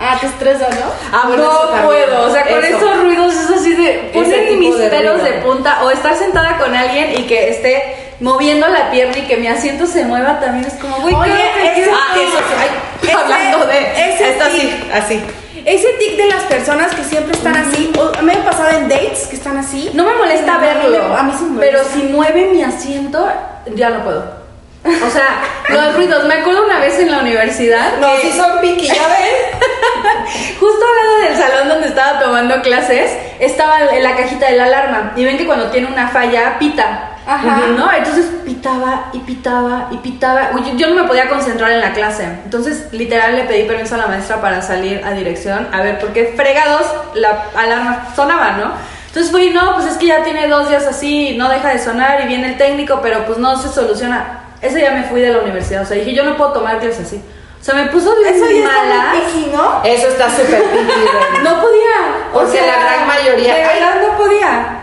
Ah, 0.00 0.16
te 0.20 0.26
estresa, 0.28 0.68
¿no? 0.70 0.92
Ah, 1.12 1.24
bueno, 1.26 1.42
eso 1.42 1.70
no 1.74 1.82
puedo, 1.86 2.22
o 2.22 2.30
sea, 2.32 2.46
con 2.46 2.64
Eso. 2.64 2.76
esos 2.76 3.00
ruidos 3.00 3.34
es 3.34 3.50
así 3.50 3.74
de 3.74 4.10
ponen 4.14 4.58
mis 4.60 4.78
de 4.78 4.88
pelos 4.90 5.24
de 5.24 5.32
punta 5.32 5.82
o 5.82 5.90
estar 5.90 6.14
sentada 6.16 6.56
con 6.56 6.72
alguien 6.72 7.18
y 7.18 7.24
que 7.26 7.48
esté 7.50 7.96
moviendo 8.20 8.68
la 8.68 8.92
pierna 8.92 9.18
y 9.18 9.22
que 9.22 9.36
mi 9.38 9.48
asiento 9.48 9.86
se 9.86 10.04
mueva 10.04 10.38
también 10.38 10.64
es 10.66 10.74
como, 10.74 10.98
güey, 11.00 11.14
Oye, 11.16 11.32
ese- 11.64 11.74
quiero- 11.74 11.92
Ah, 11.96 12.14
eso. 12.16 12.38
Ay, 12.60 12.68
Ese- 13.08 13.12
hablando 13.16 13.66
de. 13.66 14.12
ese 14.12 14.34
sí. 14.52 14.60
sí, 14.60 14.90
así. 14.94 15.22
Ese 15.64 15.88
tic 15.94 16.16
de 16.16 16.26
las 16.26 16.42
personas 16.44 16.94
que 16.94 17.04
siempre 17.04 17.32
están 17.32 17.56
así, 17.56 17.92
o, 17.98 18.22
me 18.22 18.32
ha 18.34 18.44
pasado 18.44 18.70
en 18.78 18.88
dates 18.88 19.26
que 19.28 19.36
están 19.36 19.56
así. 19.58 19.90
No 19.94 20.04
me 20.04 20.14
molesta 20.14 20.58
verlo, 20.58 21.16
A 21.16 21.22
mí 21.22 21.32
sí 21.38 21.44
me 21.44 21.60
pero 21.60 21.78
molesta. 21.78 21.94
si 22.00 22.02
mueve 22.12 22.46
mi 22.46 22.62
asiento, 22.62 23.28
ya 23.74 23.90
no 23.90 24.04
puedo. 24.04 24.38
O 24.84 25.10
sea, 25.10 25.40
los 25.68 25.94
ruidos. 25.96 26.24
Me 26.24 26.34
acuerdo 26.34 26.64
una 26.64 26.78
vez 26.78 26.98
en 26.98 27.10
la 27.10 27.18
universidad. 27.18 27.98
No, 28.00 28.08
que- 28.16 28.30
si 28.30 28.38
son 28.38 28.60
piqui, 28.60 28.86
ya 28.86 28.94
ven. 29.08 29.60
Justo 30.60 30.84
al 30.86 30.96
lado 31.06 31.18
del 31.28 31.36
salón 31.36 31.68
donde 31.68 31.88
estaba 31.88 32.20
tomando 32.20 32.62
clases, 32.62 33.12
estaba 33.40 33.80
en 33.90 34.02
la 34.02 34.14
cajita 34.16 34.46
de 34.50 34.56
la 34.56 34.64
alarma. 34.64 35.12
Y 35.16 35.24
ven 35.24 35.36
que 35.36 35.46
cuando 35.46 35.66
tiene 35.70 35.88
una 35.88 36.08
falla, 36.08 36.58
pita. 36.58 37.10
Ajá. 37.28 37.60
¿No? 37.76 37.92
Entonces 37.92 38.24
pitaba 38.44 39.10
y 39.12 39.18
pitaba 39.18 39.88
y 39.90 39.98
pitaba. 39.98 40.50
Uy, 40.54 40.62
Yo, 40.64 40.72
yo 40.76 40.88
no 40.94 41.02
me 41.02 41.06
podía 41.08 41.28
concentrar 41.28 41.70
en 41.72 41.80
la 41.80 41.92
clase. 41.92 42.24
Entonces, 42.44 42.88
literal, 42.92 43.36
le 43.36 43.44
pedí 43.44 43.64
permiso 43.64 43.96
a 43.96 43.98
la 43.98 44.06
maestra 44.06 44.40
para 44.40 44.62
salir 44.62 45.02
a 45.04 45.10
dirección 45.12 45.68
a 45.72 45.82
ver 45.82 45.98
por 45.98 46.12
qué 46.14 46.32
fregados 46.36 46.86
la 47.14 47.44
alarma 47.54 48.08
sonaba, 48.16 48.52
¿no? 48.52 48.72
Entonces 49.08 49.30
fui, 49.30 49.50
no, 49.50 49.74
pues 49.74 49.86
es 49.86 49.96
que 49.98 50.06
ya 50.06 50.22
tiene 50.22 50.48
dos 50.48 50.68
días 50.68 50.86
así, 50.86 51.34
no 51.36 51.48
deja 51.48 51.68
de 51.68 51.78
sonar 51.78 52.20
y 52.22 52.26
viene 52.28 52.48
el 52.48 52.56
técnico, 52.58 53.00
pero 53.02 53.24
pues 53.26 53.38
no 53.38 53.56
se 53.60 53.68
soluciona. 53.68 54.40
Ese 54.62 54.78
día 54.78 54.90
me 54.92 55.04
fui 55.04 55.20
de 55.20 55.32
la 55.32 55.40
universidad, 55.40 55.82
o 55.82 55.86
sea, 55.86 55.96
dije, 55.96 56.14
yo 56.14 56.24
no 56.24 56.36
puedo 56.36 56.52
tomar 56.52 56.78
clases 56.78 57.06
así. 57.06 57.22
O 57.60 57.64
sea, 57.64 57.74
me 57.74 57.86
puso 57.86 58.14
de 58.14 58.30
Eso 58.30 58.44
ya 58.48 58.58
está 58.60 59.12
muy 59.12 59.20
picky, 59.20 59.50
¿no? 59.54 59.80
Eso 59.84 60.08
está 60.08 60.30
súper 60.30 60.62
piqui. 60.62 61.42
No 61.42 61.60
podía. 61.60 61.96
Porque 62.32 62.60
la 62.60 62.78
gran 62.84 63.06
mayoría- 63.06 63.54
De 63.54 63.60
verdad 63.62 63.94
no 64.06 64.16
podía. 64.16 64.78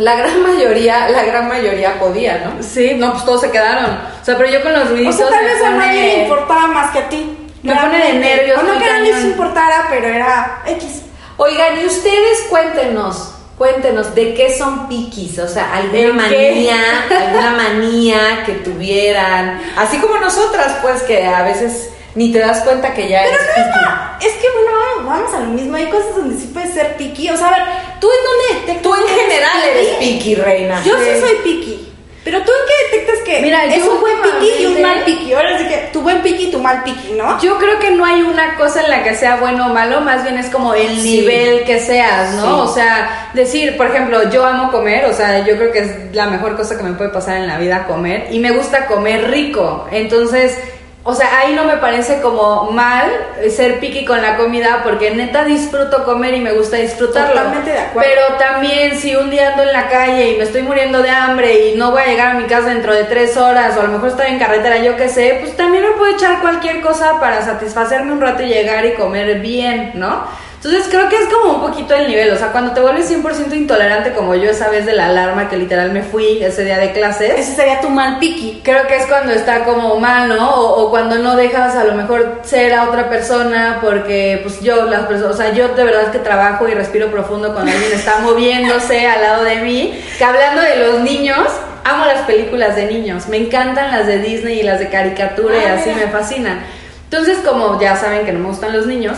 La 0.00 0.16
gran 0.16 0.42
mayoría, 0.42 1.08
la 1.10 1.22
gran 1.24 1.48
mayoría 1.48 1.98
podía, 1.98 2.38
¿no? 2.44 2.62
Sí, 2.62 2.94
no, 2.96 3.12
pues 3.12 3.24
todos 3.24 3.42
se 3.42 3.50
quedaron. 3.50 3.98
O 4.20 4.24
sea, 4.24 4.36
pero 4.36 4.50
yo 4.50 4.62
con 4.62 4.72
los 4.72 4.86
O 4.86 4.88
ruiditos. 4.90 5.16
sea, 5.16 5.28
tal 5.28 5.44
vez 5.44 5.62
a 5.62 5.70
nadie 5.70 6.02
le 6.02 6.22
importaba 6.22 6.66
más 6.68 6.90
que 6.90 6.98
a 7.00 7.08
ti. 7.08 7.36
Me 7.62 7.76
pone 7.76 7.98
de 7.98 8.12
nervios 8.14 8.58
O 8.58 8.62
no 8.62 8.78
que 8.78 8.90
a 8.90 8.98
les 9.00 9.22
importara, 9.22 9.86
pero 9.90 10.06
era 10.08 10.62
X. 10.66 11.02
Oigan, 11.36 11.78
y 11.82 11.84
ustedes 11.86 12.46
cuéntenos, 12.48 13.34
cuéntenos 13.58 14.14
de 14.14 14.32
qué 14.34 14.56
son 14.56 14.88
piquis, 14.88 15.38
o 15.38 15.48
sea, 15.48 15.74
alguna 15.74 16.14
manía, 16.14 16.76
alguna 17.10 17.50
manía 17.50 18.42
que 18.46 18.52
tuvieran, 18.54 19.60
así 19.76 19.98
como 19.98 20.16
nosotras, 20.18 20.78
pues 20.82 21.02
que 21.02 21.26
a 21.26 21.42
veces 21.42 21.89
ni 22.14 22.32
te 22.32 22.38
das 22.40 22.60
cuenta 22.60 22.92
que 22.94 23.08
ya 23.08 23.22
Pero 23.22 23.34
eres 23.34 23.46
no 23.46 23.50
es 23.62 23.68
piqui. 23.68 23.84
nada. 23.84 24.18
Es 24.20 24.32
que 24.34 24.46
bueno, 24.50 25.08
vamos 25.08 25.34
a 25.34 25.40
lo 25.40 25.46
mismo. 25.46 25.76
Hay 25.76 25.86
cosas 25.86 26.16
donde 26.16 26.36
sí 26.40 26.50
puedes 26.52 26.72
ser 26.74 26.96
picky. 26.96 27.30
O 27.30 27.36
sea, 27.36 27.48
a 27.48 27.50
ver, 27.50 27.62
¿tú 28.00 28.08
en 28.10 28.24
dónde 28.24 28.60
detectas? 28.66 28.82
Tú 28.82 28.94
en 28.94 29.08
general 29.20 29.58
eres 29.70 29.88
piqui, 29.96 30.34
reina. 30.34 30.82
Yo 30.84 30.94
sí 30.98 31.20
soy 31.20 31.34
picky. 31.44 31.86
Pero 32.22 32.42
tú 32.42 32.52
en 32.52 32.68
qué 32.68 32.96
detectas 32.98 33.24
que 33.24 33.40
Mira, 33.40 33.64
es 33.64 33.82
un 33.82 33.98
buen 33.98 34.20
picky 34.20 34.62
y 34.62 34.66
un 34.66 34.82
mal 34.82 35.04
picky. 35.04 35.32
Ahora 35.32 35.58
sí 35.58 35.64
que 35.66 35.88
tu 35.90 36.02
buen 36.02 36.20
picky 36.20 36.44
y 36.44 36.50
tu 36.50 36.58
mal 36.58 36.82
picky, 36.84 37.12
¿no? 37.12 37.40
Yo 37.40 37.56
creo 37.56 37.78
que 37.78 37.92
no 37.92 38.04
hay 38.04 38.20
una 38.20 38.56
cosa 38.56 38.82
en 38.82 38.90
la 38.90 39.02
que 39.02 39.14
sea 39.14 39.36
bueno 39.36 39.66
o 39.66 39.68
malo, 39.70 40.02
más 40.02 40.22
bien 40.22 40.36
es 40.36 40.50
como 40.50 40.74
el 40.74 41.00
Sí. 41.00 41.20
nivel 41.20 41.64
que 41.64 41.80
seas, 41.80 42.34
¿no? 42.34 42.42
Sí. 42.66 42.70
O 42.70 42.74
sea, 42.74 43.30
decir, 43.32 43.74
por 43.78 43.86
ejemplo, 43.86 44.28
yo 44.30 44.44
amo 44.44 44.70
comer, 44.70 45.06
o 45.06 45.14
sea, 45.14 45.46
yo 45.46 45.56
creo 45.56 45.72
que 45.72 45.78
es 45.78 46.14
la 46.14 46.26
mejor 46.26 46.56
cosa 46.58 46.76
que 46.76 46.82
me 46.82 46.92
puede 46.92 47.08
pasar 47.08 47.36
en 47.38 47.46
la 47.46 47.56
vida 47.58 47.86
comer 47.86 48.26
y 48.30 48.38
me 48.38 48.50
gusta 48.50 48.84
comer 48.84 49.30
rico. 49.30 49.86
Entonces, 49.90 50.58
o 51.02 51.14
sea, 51.14 51.38
ahí 51.38 51.54
no 51.54 51.64
me 51.64 51.78
parece 51.78 52.20
como 52.20 52.70
mal 52.72 53.10
ser 53.48 53.80
picky 53.80 54.04
con 54.04 54.20
la 54.20 54.36
comida 54.36 54.82
porque 54.84 55.10
neta 55.10 55.44
disfruto 55.44 56.04
comer 56.04 56.34
y 56.34 56.40
me 56.40 56.52
gusta 56.52 56.76
disfrutarlo. 56.76 57.32
Totalmente 57.32 57.70
de 57.70 57.78
acuerdo. 57.78 58.10
Pero 58.10 58.36
también 58.38 58.98
si 58.98 59.16
un 59.16 59.30
día 59.30 59.52
ando 59.52 59.62
en 59.62 59.72
la 59.72 59.88
calle 59.88 60.32
y 60.32 60.36
me 60.36 60.44
estoy 60.44 60.62
muriendo 60.62 61.02
de 61.02 61.08
hambre 61.08 61.68
y 61.68 61.76
no 61.76 61.90
voy 61.90 62.02
a 62.02 62.06
llegar 62.06 62.28
a 62.32 62.34
mi 62.34 62.44
casa 62.44 62.68
dentro 62.68 62.94
de 62.94 63.04
tres 63.04 63.38
horas 63.38 63.78
o 63.78 63.80
a 63.80 63.84
lo 63.84 63.92
mejor 63.92 64.10
estoy 64.10 64.26
en 64.26 64.38
carretera, 64.38 64.76
yo 64.78 64.96
qué 64.96 65.08
sé, 65.08 65.38
pues 65.40 65.56
también 65.56 65.84
me 65.84 65.92
puedo 65.92 66.14
echar 66.14 66.40
cualquier 66.42 66.82
cosa 66.82 67.18
para 67.18 67.40
satisfacerme 67.42 68.12
un 68.12 68.20
rato 68.20 68.42
y 68.42 68.48
llegar 68.48 68.84
y 68.84 68.92
comer 68.92 69.40
bien, 69.40 69.92
¿no? 69.94 70.26
Entonces 70.62 70.88
creo 70.90 71.08
que 71.08 71.16
es 71.16 71.26
como 71.28 71.54
un 71.54 71.60
poquito 71.62 71.94
el 71.94 72.06
nivel, 72.06 72.30
o 72.34 72.36
sea, 72.36 72.52
cuando 72.52 72.72
te 72.72 72.82
vuelves 72.82 73.10
100% 73.10 73.54
intolerante 73.54 74.12
como 74.12 74.34
yo 74.34 74.50
esa 74.50 74.68
vez 74.68 74.84
de 74.84 74.92
la 74.92 75.06
alarma 75.06 75.48
que 75.48 75.56
literal 75.56 75.90
me 75.90 76.02
fui 76.02 76.44
ese 76.44 76.66
día 76.66 76.76
de 76.76 76.92
clases. 76.92 77.32
Ese 77.38 77.54
sería 77.54 77.80
tu 77.80 77.88
mal 77.88 78.18
picky. 78.18 78.60
Creo 78.62 78.86
que 78.86 78.96
es 78.96 79.06
cuando 79.06 79.32
está 79.32 79.64
como 79.64 79.98
mal, 79.98 80.28
¿no? 80.28 80.50
O, 80.50 80.82
o 80.82 80.90
cuando 80.90 81.16
no 81.16 81.34
dejas 81.34 81.76
a 81.76 81.84
lo 81.84 81.94
mejor 81.94 82.40
ser 82.42 82.74
a 82.74 82.90
otra 82.90 83.08
persona 83.08 83.78
porque 83.80 84.40
pues 84.42 84.60
yo, 84.60 84.84
las 84.84 85.06
personas, 85.06 85.34
o 85.34 85.38
sea, 85.38 85.54
yo 85.54 85.68
de 85.68 85.82
verdad 85.82 86.12
que 86.12 86.18
trabajo 86.18 86.68
y 86.68 86.74
respiro 86.74 87.10
profundo 87.10 87.54
cuando 87.54 87.72
alguien 87.72 87.92
está 87.94 88.18
moviéndose 88.18 89.06
al 89.06 89.22
lado 89.22 89.44
de 89.44 89.56
mí. 89.56 89.98
Que 90.18 90.24
hablando 90.24 90.60
de 90.60 90.76
los 90.76 91.00
niños, 91.00 91.48
amo 91.84 92.04
las 92.04 92.20
películas 92.26 92.76
de 92.76 92.84
niños, 92.84 93.28
me 93.28 93.38
encantan 93.38 93.90
las 93.92 94.06
de 94.06 94.18
Disney 94.18 94.60
y 94.60 94.62
las 94.62 94.78
de 94.78 94.90
caricatura 94.90 95.56
y 95.56 95.64
Ah, 95.64 95.76
así 95.80 95.88
me 95.88 96.08
fascinan. 96.08 96.60
Entonces, 97.04 97.38
como 97.38 97.80
ya 97.80 97.96
saben 97.96 98.26
que 98.26 98.32
no 98.32 98.40
me 98.40 98.48
gustan 98.48 98.74
los 98.74 98.86
niños, 98.86 99.16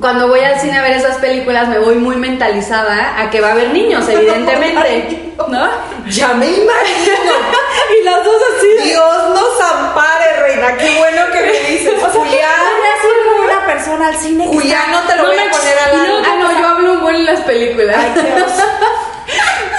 cuando 0.00 0.28
voy 0.28 0.40
al 0.40 0.58
cine 0.60 0.78
a 0.78 0.82
ver 0.82 0.92
esas 0.92 1.16
películas 1.18 1.68
me 1.68 1.78
voy 1.78 1.94
muy 1.96 2.16
mentalizada 2.16 3.20
a 3.20 3.30
que 3.30 3.40
va 3.40 3.48
a 3.48 3.52
haber 3.52 3.70
niños, 3.70 4.08
evidentemente, 4.08 5.32
¿no? 5.48 5.68
Ya 6.08 6.34
me 6.34 6.46
imagino. 6.46 7.32
Y 8.00 8.04
las 8.04 8.24
dos 8.24 8.36
así. 8.56 8.88
Dios 8.88 9.16
nos 9.30 9.60
ampare, 9.70 10.40
reina. 10.40 10.76
Qué 10.76 10.98
bueno 10.98 11.22
que 11.32 11.40
me 11.40 11.52
dices, 11.70 11.92
O 12.02 12.10
sea, 12.10 12.10
Julián. 12.10 12.50
una 13.44 13.66
persona 13.66 14.08
al 14.08 14.16
cine 14.16 14.46
Julián, 14.46 14.90
no 14.90 15.00
te 15.02 15.16
lo 15.16 15.26
voy 15.26 15.36
a 15.38 15.50
poner 15.50 15.76
luego 15.92 16.20
lado. 16.20 16.22
que 16.22 16.38
no, 16.38 16.60
yo 16.60 16.66
hablo 16.68 16.92
un 16.94 17.00
buen 17.00 17.16
en 17.16 17.26
las 17.26 17.40
películas. 17.40 17.96
Ay, 17.98 18.42
oso. 18.42 18.62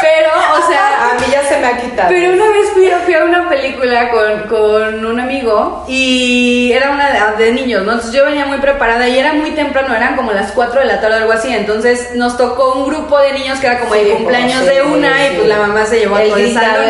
Pero, 0.03 0.29
o 0.63 0.67
sea, 0.69 1.11
A 1.11 1.13
mí 1.15 1.25
ya 1.31 1.43
se 1.43 1.57
me 1.59 1.67
ha 1.67 1.77
quitado. 1.77 2.09
pero 2.09 2.33
una 2.33 2.49
vez 2.51 2.69
fui, 2.73 2.89
fui 3.05 3.13
a 3.15 3.23
una 3.23 3.49
película 3.49 4.09
con, 4.11 4.41
con 4.49 5.05
un 5.05 5.19
amigo 5.19 5.85
y 5.87 6.71
era 6.73 6.91
una 6.91 7.09
de, 7.37 7.43
de 7.45 7.51
niños, 7.53 7.83
¿no? 7.83 7.93
Entonces 7.93 8.13
yo 8.13 8.25
venía 8.25 8.45
muy 8.45 8.57
preparada 8.57 9.07
y 9.07 9.17
era 9.17 9.33
muy 9.33 9.51
temprano, 9.51 9.95
eran 9.95 10.15
como 10.15 10.31
las 10.33 10.51
4 10.51 10.79
de 10.81 10.85
la 10.85 10.99
tarde 11.01 11.15
o 11.15 11.19
algo 11.19 11.31
así. 11.33 11.53
Entonces 11.53 12.15
nos 12.15 12.37
tocó 12.37 12.73
un 12.73 12.85
grupo 12.89 13.17
de 13.19 13.33
niños 13.33 13.59
que 13.59 13.67
era 13.67 13.79
como 13.79 13.93
Sí, 13.93 14.01
el 14.01 14.11
cumpleaños 14.17 14.59
como- 14.59 14.65
de 14.71 14.81
una 14.83 15.17
sí, 15.17 15.23
y 15.31 15.35
pues 15.37 15.47
la 15.47 15.57
mamá 15.57 15.85
se 15.85 15.99
llevó 15.99 16.15
a 16.15 16.23
todo 16.23 16.37
el 16.37 16.53
salón. 16.53 16.83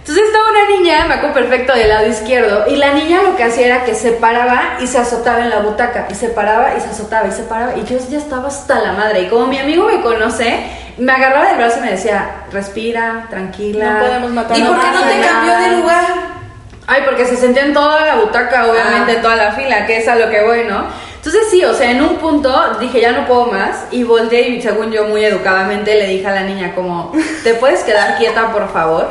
Entonces 0.00 0.24
estaba 0.26 0.50
una 0.50 0.76
niña, 0.76 1.04
me 1.06 1.14
acuerdo 1.14 1.34
perfecto, 1.34 1.72
del 1.74 1.88
lado 1.88 2.06
izquierdo, 2.08 2.64
y 2.68 2.76
la 2.76 2.92
niña 2.94 3.20
lo 3.22 3.36
que 3.36 3.44
hacía 3.44 3.66
era 3.66 3.84
que 3.84 3.94
se 3.94 4.12
paraba 4.12 4.78
y 4.80 4.86
se 4.88 4.98
azotaba 4.98 5.40
en 5.40 5.50
la 5.50 5.60
butaca, 5.60 6.08
y 6.10 6.14
se 6.14 6.30
paraba 6.30 6.74
y 6.76 6.80
se 6.80 6.88
azotaba 6.88 7.28
y 7.28 7.32
se 7.32 7.42
paraba, 7.44 7.76
y 7.76 7.84
yo 7.84 7.96
ya 8.10 8.18
estaba 8.18 8.48
hasta 8.48 8.80
la 8.80 8.92
madre. 8.92 9.20
Y 9.22 9.26
como 9.28 9.46
mi 9.46 9.58
amigo 9.58 9.84
me 9.84 10.00
conoce, 10.00 10.64
me 10.98 11.12
agarraba 11.12 11.48
del 11.48 11.56
brazo 11.56 11.78
y 11.78 11.82
me 11.82 11.90
decía, 11.92 12.30
respira, 12.52 13.26
tranquila. 13.30 13.92
No 13.94 14.00
podemos 14.06 14.30
matar 14.32 14.58
¿Y 14.58 14.62
por 14.62 14.80
qué 14.80 14.86
no 14.92 15.00
te 15.02 15.16
nada". 15.18 15.28
cambió 15.32 15.58
de 15.58 15.76
lugar? 15.76 16.04
Ay, 16.86 17.02
porque 17.04 17.24
se 17.26 17.36
sentía 17.36 17.64
en 17.64 17.72
toda 17.72 18.04
la 18.04 18.16
butaca, 18.16 18.66
obviamente, 18.66 19.16
Ah. 19.18 19.22
toda 19.22 19.36
la 19.36 19.52
fila, 19.52 19.86
que 19.86 19.98
es 19.98 20.08
a 20.08 20.16
lo 20.16 20.28
que 20.30 20.42
voy, 20.42 20.64
¿no? 20.64 20.84
Entonces 21.16 21.42
sí, 21.50 21.62
o 21.64 21.74
sea, 21.74 21.90
en 21.90 22.02
un 22.02 22.16
punto 22.16 22.78
dije, 22.80 23.00
ya 23.00 23.12
no 23.12 23.26
puedo 23.26 23.46
más, 23.46 23.84
y 23.90 24.02
volteé 24.04 24.48
y 24.48 24.62
según 24.62 24.90
yo 24.90 25.04
muy 25.04 25.22
educadamente 25.24 25.94
le 25.94 26.06
dije 26.06 26.26
a 26.26 26.30
la 26.32 26.42
niña 26.42 26.74
como, 26.74 27.12
¿te 27.44 27.54
puedes 27.54 27.84
quedar 27.84 28.16
quieta, 28.16 28.50
por 28.50 28.72
favor? 28.72 29.08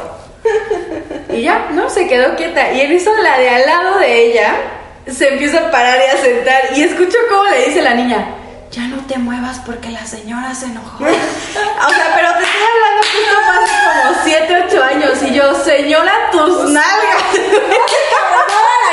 Y 1.31 1.43
ya, 1.43 1.67
¿no? 1.71 1.89
Se 1.89 2.07
quedó 2.07 2.35
quieta. 2.35 2.71
Y 2.73 2.81
en 2.81 2.91
eso 2.93 3.11
la 3.21 3.37
de 3.37 3.49
al 3.49 3.65
lado 3.65 3.99
de 3.99 4.25
ella 4.25 4.53
se 5.07 5.29
empieza 5.33 5.59
a 5.67 5.71
parar 5.71 5.99
y 5.99 6.17
a 6.17 6.21
sentar, 6.21 6.61
y 6.75 6.83
escucho 6.83 7.17
cómo 7.29 7.43
le 7.45 7.65
dice 7.67 7.81
la 7.81 7.93
niña, 7.93 8.25
ya 8.71 8.83
no 8.83 8.97
te 9.07 9.17
muevas 9.17 9.59
porque 9.65 9.89
la 9.89 10.05
señora 10.05 10.53
se 10.53 10.67
enojó. 10.67 11.03
o 11.03 11.07
sea, 11.07 12.13
pero 12.15 12.29
te 12.37 12.43
estoy 12.43 12.61
hablando 12.69 13.03
fue 13.03 13.55
hace 13.63 13.73
como 14.03 14.15
7, 14.23 14.63
8 14.67 14.83
años 14.83 15.23
y 15.23 15.33
yo, 15.33 15.55
señora, 15.63 16.13
tus 16.31 16.69
nalgas. 16.69 17.23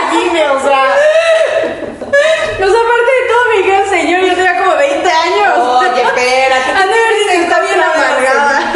aquí, 0.02 0.24
o 0.40 0.60
sea. 0.62 0.84
Pues 2.58 2.70
aparte 2.70 3.12
de 3.12 3.28
todo 3.28 3.42
me 3.50 3.56
dijeron 3.58 3.88
señor, 3.90 4.20
yo 4.22 4.34
tenía 4.34 4.56
como 4.64 4.76
20 4.76 5.10
años. 5.10 5.58
Oye, 5.58 6.02
espérate. 6.02 6.70
Han 6.76 6.88
de 6.88 6.94
ver 6.94 7.14
si 7.28 7.36
está 7.42 7.60
bien 7.60 7.80
amargada. 7.82 8.72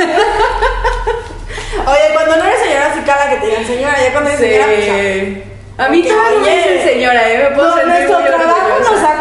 Oye, 1.86 2.12
cuando 2.12 2.36
no 2.36 2.44
eres 2.44 2.60
señora, 2.60 2.92
sí 2.94 3.00
cala 3.06 3.30
que 3.30 3.36
te 3.36 3.46
digan 3.46 3.66
señora. 3.66 3.96
Ya 4.02 4.12
cuando 4.12 4.30
eres 4.30 4.40
señora, 4.40 4.66
pues. 4.66 5.50
A 5.78 5.88
mí 5.88 6.02
todavía 6.02 6.40
me 6.40 6.56
dicen 6.56 6.82
señora, 6.84 7.26
¿eh? 7.30 7.48
Me 7.48 7.56
puedo 7.56 7.68
No, 7.70 7.74
sentir 7.76 7.88
nuestro 7.94 8.20
muy 8.20 8.28
trabajo 8.28 8.66
orgullosa. 8.66 8.90
nos 8.92 9.02
ha 9.02 9.20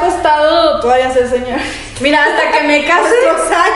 costado 0.89 1.13
todavía 1.13 1.13
ser 1.13 1.29
señora. 1.29 1.63
Mira, 2.01 2.23
hasta 2.23 2.51
que 2.51 2.67
me 2.67 2.85
case, 2.85 3.15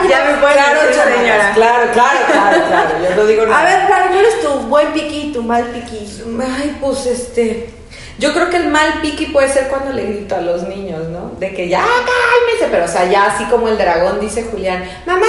ya 0.08 0.24
me 0.24 0.38
pueden 0.38 0.56
Claro, 0.56 0.80
decir 0.80 1.02
señora. 1.16 1.52
Claro, 1.54 1.90
claro, 1.92 2.18
claro, 2.32 2.62
claro. 2.68 2.90
Yo 3.08 3.16
no 3.16 3.26
digo 3.26 3.46
nada. 3.46 3.60
A 3.60 3.64
ver, 3.64 3.86
¿cuál 3.86 4.24
es 4.24 4.40
tu 4.40 4.48
buen 4.68 4.92
piqui 4.92 5.28
y 5.28 5.32
tu 5.32 5.42
mal 5.42 5.64
piqui? 5.64 6.22
Ay, 6.40 6.76
pues 6.80 7.06
este. 7.06 7.70
Yo 8.16 8.32
creo 8.32 8.48
que 8.48 8.58
el 8.58 8.68
mal 8.68 9.00
piqui 9.02 9.26
puede 9.26 9.48
ser 9.48 9.66
cuando 9.68 9.92
le 9.92 10.04
grito 10.04 10.36
a 10.36 10.40
los 10.40 10.62
niños, 10.68 11.08
¿no? 11.08 11.32
De 11.40 11.52
que 11.52 11.68
ya 11.68 11.80
cálmese, 11.80 12.68
pero 12.70 12.84
o 12.84 12.88
sea, 12.88 13.06
ya 13.10 13.26
así 13.26 13.44
como 13.46 13.66
el 13.66 13.76
dragón 13.76 14.20
dice 14.20 14.44
Julián, 14.44 14.84
mamá, 15.04 15.26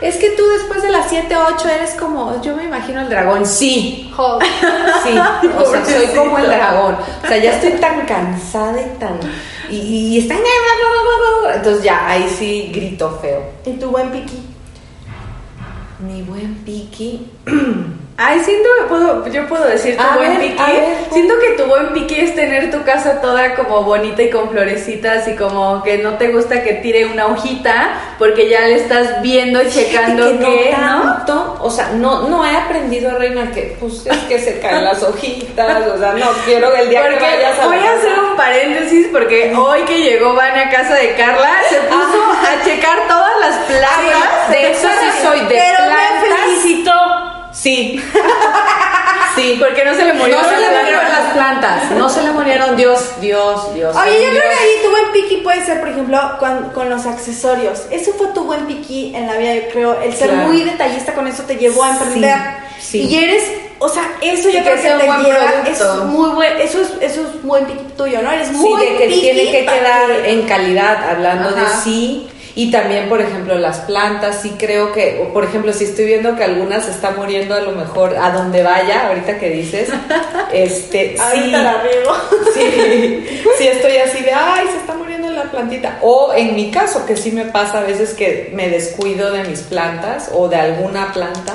es 0.00 0.16
que 0.18 0.30
tú 0.30 0.48
después 0.50 0.80
de 0.82 0.90
las 0.90 1.08
7, 1.08 1.34
8 1.36 1.68
eres 1.68 1.94
como, 1.94 2.40
yo 2.40 2.54
me 2.54 2.62
imagino 2.62 3.00
el 3.00 3.08
dragón. 3.08 3.44
Sí, 3.44 4.12
Joder. 4.16 4.46
sí, 5.02 5.18
o 5.58 5.70
sea, 5.70 5.84
soy 5.84 6.06
como 6.16 6.38
el 6.38 6.46
dragón. 6.46 6.96
O 7.24 7.26
sea, 7.26 7.38
ya 7.38 7.54
estoy 7.54 7.72
tan 7.72 8.06
cansada 8.06 8.80
y 8.80 8.98
tan. 9.00 9.18
Y, 9.70 9.76
y 9.76 10.18
está. 10.18 10.36
Entonces 11.54 11.82
ya, 11.82 12.08
ahí 12.08 12.28
sí 12.28 12.70
grito 12.74 13.18
feo. 13.20 13.42
¿Y 13.64 13.72
tu 13.72 13.90
buen 13.90 14.10
piqui? 14.10 14.38
Mi 16.00 16.22
buen 16.22 16.54
piqui. 16.64 17.26
Ay, 18.20 18.40
siento 18.40 18.68
que 18.76 18.84
puedo, 18.88 19.28
yo 19.28 19.46
puedo 19.46 19.64
decir 19.64 19.96
tu 19.96 20.02
A 20.02 20.16
buen 20.16 20.38
ver, 20.38 20.56
siento 21.12 21.34
que 21.38 21.50
tu 21.50 21.68
buen 21.68 21.92
piqui 21.92 22.16
es 22.16 22.34
tener 22.34 22.68
tu 22.68 22.82
casa 22.82 23.20
toda 23.20 23.54
como 23.54 23.84
bonita 23.84 24.20
y 24.24 24.28
con 24.28 24.50
florecitas 24.50 25.28
y 25.28 25.36
como 25.36 25.84
que 25.84 25.98
no 25.98 26.14
te 26.14 26.26
gusta 26.32 26.64
que 26.64 26.74
tire 26.74 27.06
una 27.06 27.26
hojita 27.26 28.16
porque 28.18 28.48
ya 28.48 28.62
le 28.62 28.74
estás 28.74 29.22
viendo 29.22 29.62
y 29.62 29.70
checando 29.70 30.36
que, 30.36 30.44
que 30.44 30.74
no 31.28 31.56
o 31.60 31.70
sea, 31.70 31.90
no, 31.90 32.28
no 32.28 32.44
he 32.44 32.56
aprendido, 32.56 33.16
Reina, 33.16 33.52
que 33.52 33.76
pues 33.78 34.04
es 34.04 34.18
que 34.24 34.40
se 34.40 34.58
caen 34.58 34.84
las 34.84 35.00
hojitas, 35.00 35.86
o 35.86 35.98
sea, 35.98 36.12
no 36.14 36.26
quiero 36.44 36.74
el 36.74 36.88
día 36.88 37.08
que 37.10 37.24
vayas 37.24 37.56
a 37.60 37.66
voy 37.66 37.78
a 37.78 37.92
hacer 37.92 38.18
un 38.18 38.36
paréntesis 38.36 39.06
porque 39.12 39.54
hoy 39.54 39.82
que 39.82 39.96
llegó 39.96 40.34
Vane 40.34 40.64
a 40.64 40.70
casa 40.70 40.96
de 40.96 41.14
Carla 41.14 41.54
se 41.68 41.76
puso 41.82 42.32
a 42.32 42.64
checar 42.64 42.98
todas 43.06 43.40
las 43.42 43.56
plantas. 43.66 44.50
de 44.50 44.72
eso 44.72 44.88
sí 44.88 45.22
soy, 45.22 45.38
de 45.40 45.46
Pero 45.46 45.84
me 45.84 45.94
plantas. 45.94 46.40
felicitó. 46.46 47.37
Sí. 47.68 48.02
Sí. 49.34 49.56
Porque 49.60 49.84
no 49.84 49.94
se 49.94 50.04
le 50.04 50.14
No 50.14 50.24
se 50.24 50.30
murieron 50.30 51.04
las 51.12 51.32
plantas, 51.32 51.90
no 51.92 52.08
se 52.08 52.22
le 52.24 52.32
murieron 52.32 52.74
Dios, 52.76 53.20
Dios, 53.20 53.72
Dios. 53.72 53.94
Oye, 53.94 54.14
yo 54.14 54.18
Dios. 54.18 54.30
creo 54.30 54.42
que 54.42 54.48
ahí 54.64 54.70
tu 54.82 54.90
buen 54.90 55.12
piqui 55.12 55.36
puede 55.44 55.64
ser, 55.64 55.78
por 55.78 55.90
ejemplo, 55.90 56.18
con, 56.40 56.70
con 56.70 56.90
los 56.90 57.06
accesorios. 57.06 57.82
Eso 57.92 58.12
fue 58.14 58.28
tu 58.28 58.42
buen 58.44 58.66
piqui 58.66 59.12
en 59.14 59.28
la 59.28 59.34
vida, 59.36 59.54
yo 59.54 59.62
creo. 59.72 60.00
El 60.00 60.12
ser 60.14 60.30
Claro. 60.30 60.48
muy 60.48 60.64
detallista 60.64 61.12
con 61.14 61.28
eso 61.28 61.44
te 61.44 61.54
llevó 61.56 61.84
a 61.84 61.90
emprender. 61.90 62.34
Sí, 62.80 63.02
sí. 63.02 63.08
Y 63.14 63.16
eres, 63.22 63.44
o 63.78 63.88
sea, 63.88 64.02
eso 64.22 64.48
yo 64.50 64.58
creo 64.60 64.74
que 64.74 64.82
te 64.82 65.22
lleva. 65.22 65.62
Es 65.70 65.84
muy 66.06 66.30
buen, 66.30 66.56
eso 66.60 66.80
es, 66.82 66.88
eso 67.00 67.20
es 67.22 67.42
buen 67.44 67.64
piqui 67.66 67.84
tuyo, 67.96 68.20
¿no? 68.22 68.32
Eres 68.32 68.48
Sí, 68.48 68.54
muy 68.54 68.80
de 68.84 68.96
que 68.96 69.06
piqui 69.06 69.20
tiene 69.20 69.52
que 69.52 69.66
quedar 69.66 70.06
que- 70.22 70.32
en 70.32 70.42
calidad, 70.48 71.10
hablando 71.10 71.52
de 71.52 71.60
Ajá. 71.62 71.80
sí. 71.84 72.28
Y 72.58 72.72
también, 72.72 73.08
por 73.08 73.20
ejemplo, 73.20 73.56
las 73.56 73.78
plantas, 73.82 74.40
sí 74.42 74.56
creo 74.58 74.90
que, 74.90 75.22
o 75.22 75.32
por 75.32 75.44
ejemplo, 75.44 75.72
si 75.72 75.84
estoy 75.84 76.06
viendo 76.06 76.34
que 76.34 76.42
algunas 76.42 76.86
se 76.86 76.90
están 76.90 77.14
muriendo 77.14 77.54
a 77.54 77.60
lo 77.60 77.70
mejor 77.70 78.16
a 78.16 78.32
donde 78.32 78.64
vaya, 78.64 79.06
ahorita 79.06 79.38
que 79.38 79.48
dices, 79.50 79.90
este, 80.52 81.16
sí, 81.16 81.50
la 81.52 81.80
riego. 81.80 82.12
sí, 82.54 83.28
sí 83.58 83.68
estoy 83.68 83.98
así 83.98 84.24
de, 84.24 84.32
ay, 84.32 84.66
se 84.72 84.78
está 84.78 84.94
muriendo 84.94 85.30
la 85.30 85.44
plantita. 85.44 86.00
O 86.02 86.32
en 86.34 86.56
mi 86.56 86.72
caso, 86.72 87.06
que 87.06 87.16
sí 87.16 87.30
me 87.30 87.44
pasa 87.44 87.78
a 87.78 87.82
veces 87.82 88.14
que 88.14 88.50
me 88.52 88.68
descuido 88.68 89.30
de 89.30 89.44
mis 89.44 89.60
plantas 89.60 90.28
o 90.34 90.48
de 90.48 90.56
alguna 90.56 91.12
planta, 91.12 91.54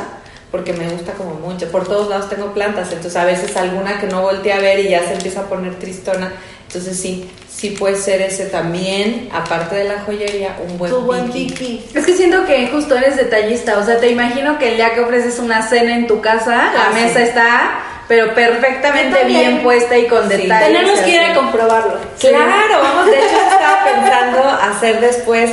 porque 0.51 0.71
me 0.71 0.87
gusta 0.87 1.11
como 1.15 1.33
mucho. 1.33 1.69
Por 1.69 1.85
todos 1.85 2.07
lados 2.07 2.29
tengo 2.29 2.53
plantas, 2.53 2.93
entonces 2.93 3.17
a 3.17 3.25
veces 3.25 3.57
alguna 3.57 3.99
que 3.99 4.07
no 4.07 4.21
volteé 4.21 4.53
a 4.53 4.59
ver 4.59 4.79
y 4.79 4.87
ya 4.87 5.05
se 5.05 5.15
empieza 5.15 5.41
a 5.41 5.49
poner 5.49 5.75
tristona. 5.75 6.31
Entonces 6.65 6.97
sí, 6.97 7.29
sí 7.63 7.69
puede 7.69 7.95
ser 7.95 8.21
ese 8.21 8.47
también, 8.47 9.29
aparte 9.31 9.73
de 9.75 9.85
la 9.85 10.01
joyería, 10.05 10.57
un 10.67 10.77
buen 10.77 10.91
Tu 10.91 10.99
buen 10.99 11.31
piqui. 11.31 11.81
Es 11.95 12.05
que 12.05 12.11
siento 12.13 12.45
que 12.45 12.67
justo 12.67 12.97
eres 12.97 13.15
detallista, 13.15 13.77
o 13.77 13.85
sea, 13.85 14.01
te 14.01 14.09
imagino 14.09 14.59
que 14.59 14.71
el 14.71 14.75
día 14.75 14.93
que 14.93 14.99
ofreces 14.99 15.39
una 15.39 15.61
cena 15.61 15.95
en 15.95 16.05
tu 16.05 16.19
casa, 16.19 16.51
la 16.51 16.87
Ah, 16.87 16.91
sí. 16.93 16.99
mesa 17.01 17.21
está, 17.21 17.79
pero 18.09 18.33
perfectamente 18.33 19.23
bien 19.23 19.63
puesta 19.63 19.97
y 19.97 20.07
con 20.07 20.29
Sí. 20.29 20.35
detalles. 20.35 20.67
Tenemos 20.67 20.99
que 20.99 21.09
ir 21.11 21.19
a 21.21 21.33
comprobarlo. 21.35 21.99
Claro, 22.19 22.81
vamos, 22.81 23.05
de 23.05 23.17
hecho 23.17 23.37
estaba 23.49 23.85
pensando 23.85 24.49
hacer 24.49 24.99
después 24.99 25.49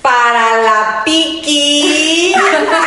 para 0.00 0.62
la 0.62 1.02
piqui 1.04 2.32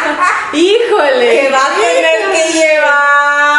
Híjole. 0.54 1.42
que 1.42 1.50
va 1.52 1.60
a 1.60 1.76
tener 1.76 2.32
que 2.32 2.54
llevar. 2.58 3.51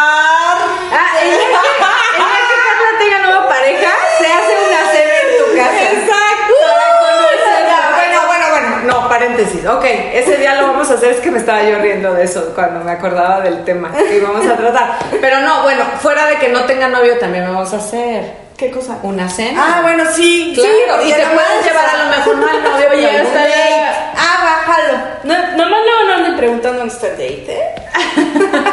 Paréntesis. 9.33 9.65
Ok, 9.67 9.85
ese 10.13 10.37
día 10.37 10.55
lo 10.61 10.67
vamos 10.67 10.89
a 10.89 10.93
hacer. 10.95 11.11
Es 11.11 11.19
que 11.19 11.31
me 11.31 11.39
estaba 11.39 11.63
yo 11.63 11.79
riendo 11.79 12.13
de 12.13 12.23
eso 12.23 12.51
cuando 12.53 12.81
me 12.81 12.91
acordaba 12.91 13.41
del 13.41 13.63
tema 13.63 13.91
que 13.91 14.17
íbamos 14.17 14.45
a 14.47 14.55
tratar. 14.55 14.97
Pero 15.19 15.41
no, 15.41 15.63
bueno, 15.63 15.83
fuera 15.99 16.27
de 16.27 16.37
que 16.37 16.49
no 16.49 16.65
tenga 16.65 16.87
novio, 16.87 17.17
también 17.17 17.45
vamos 17.45 17.73
a 17.73 17.77
hacer 17.77 18.43
¿Qué 18.57 18.71
cosa? 18.71 18.97
una 19.03 19.29
cena. 19.29 19.77
Ah, 19.77 19.81
bueno, 19.81 20.03
sí. 20.11 20.53
Claro, 20.55 21.01
sí, 21.01 21.09
y 21.09 21.13
te 21.13 21.25
pueden 21.25 21.63
llevar 21.63 21.89
a 21.89 22.03
lo 22.03 22.09
mejor 22.17 22.37
no 22.37 22.47
al 22.47 22.63
novio, 22.63 22.89
Oye, 22.93 23.07
hasta 23.07 23.39
date. 23.39 23.85
Ah, 24.15 24.61
bájalo. 24.65 24.97
No, 25.23 25.33
nomás 25.57 25.79
luego 25.85 26.03
no 26.07 26.13
anden 26.13 26.37
preguntando 26.37 26.79
dónde 26.79 26.93
está 26.93 27.07
el 27.07 27.13
date, 27.13 27.45
¿eh? 27.49 27.75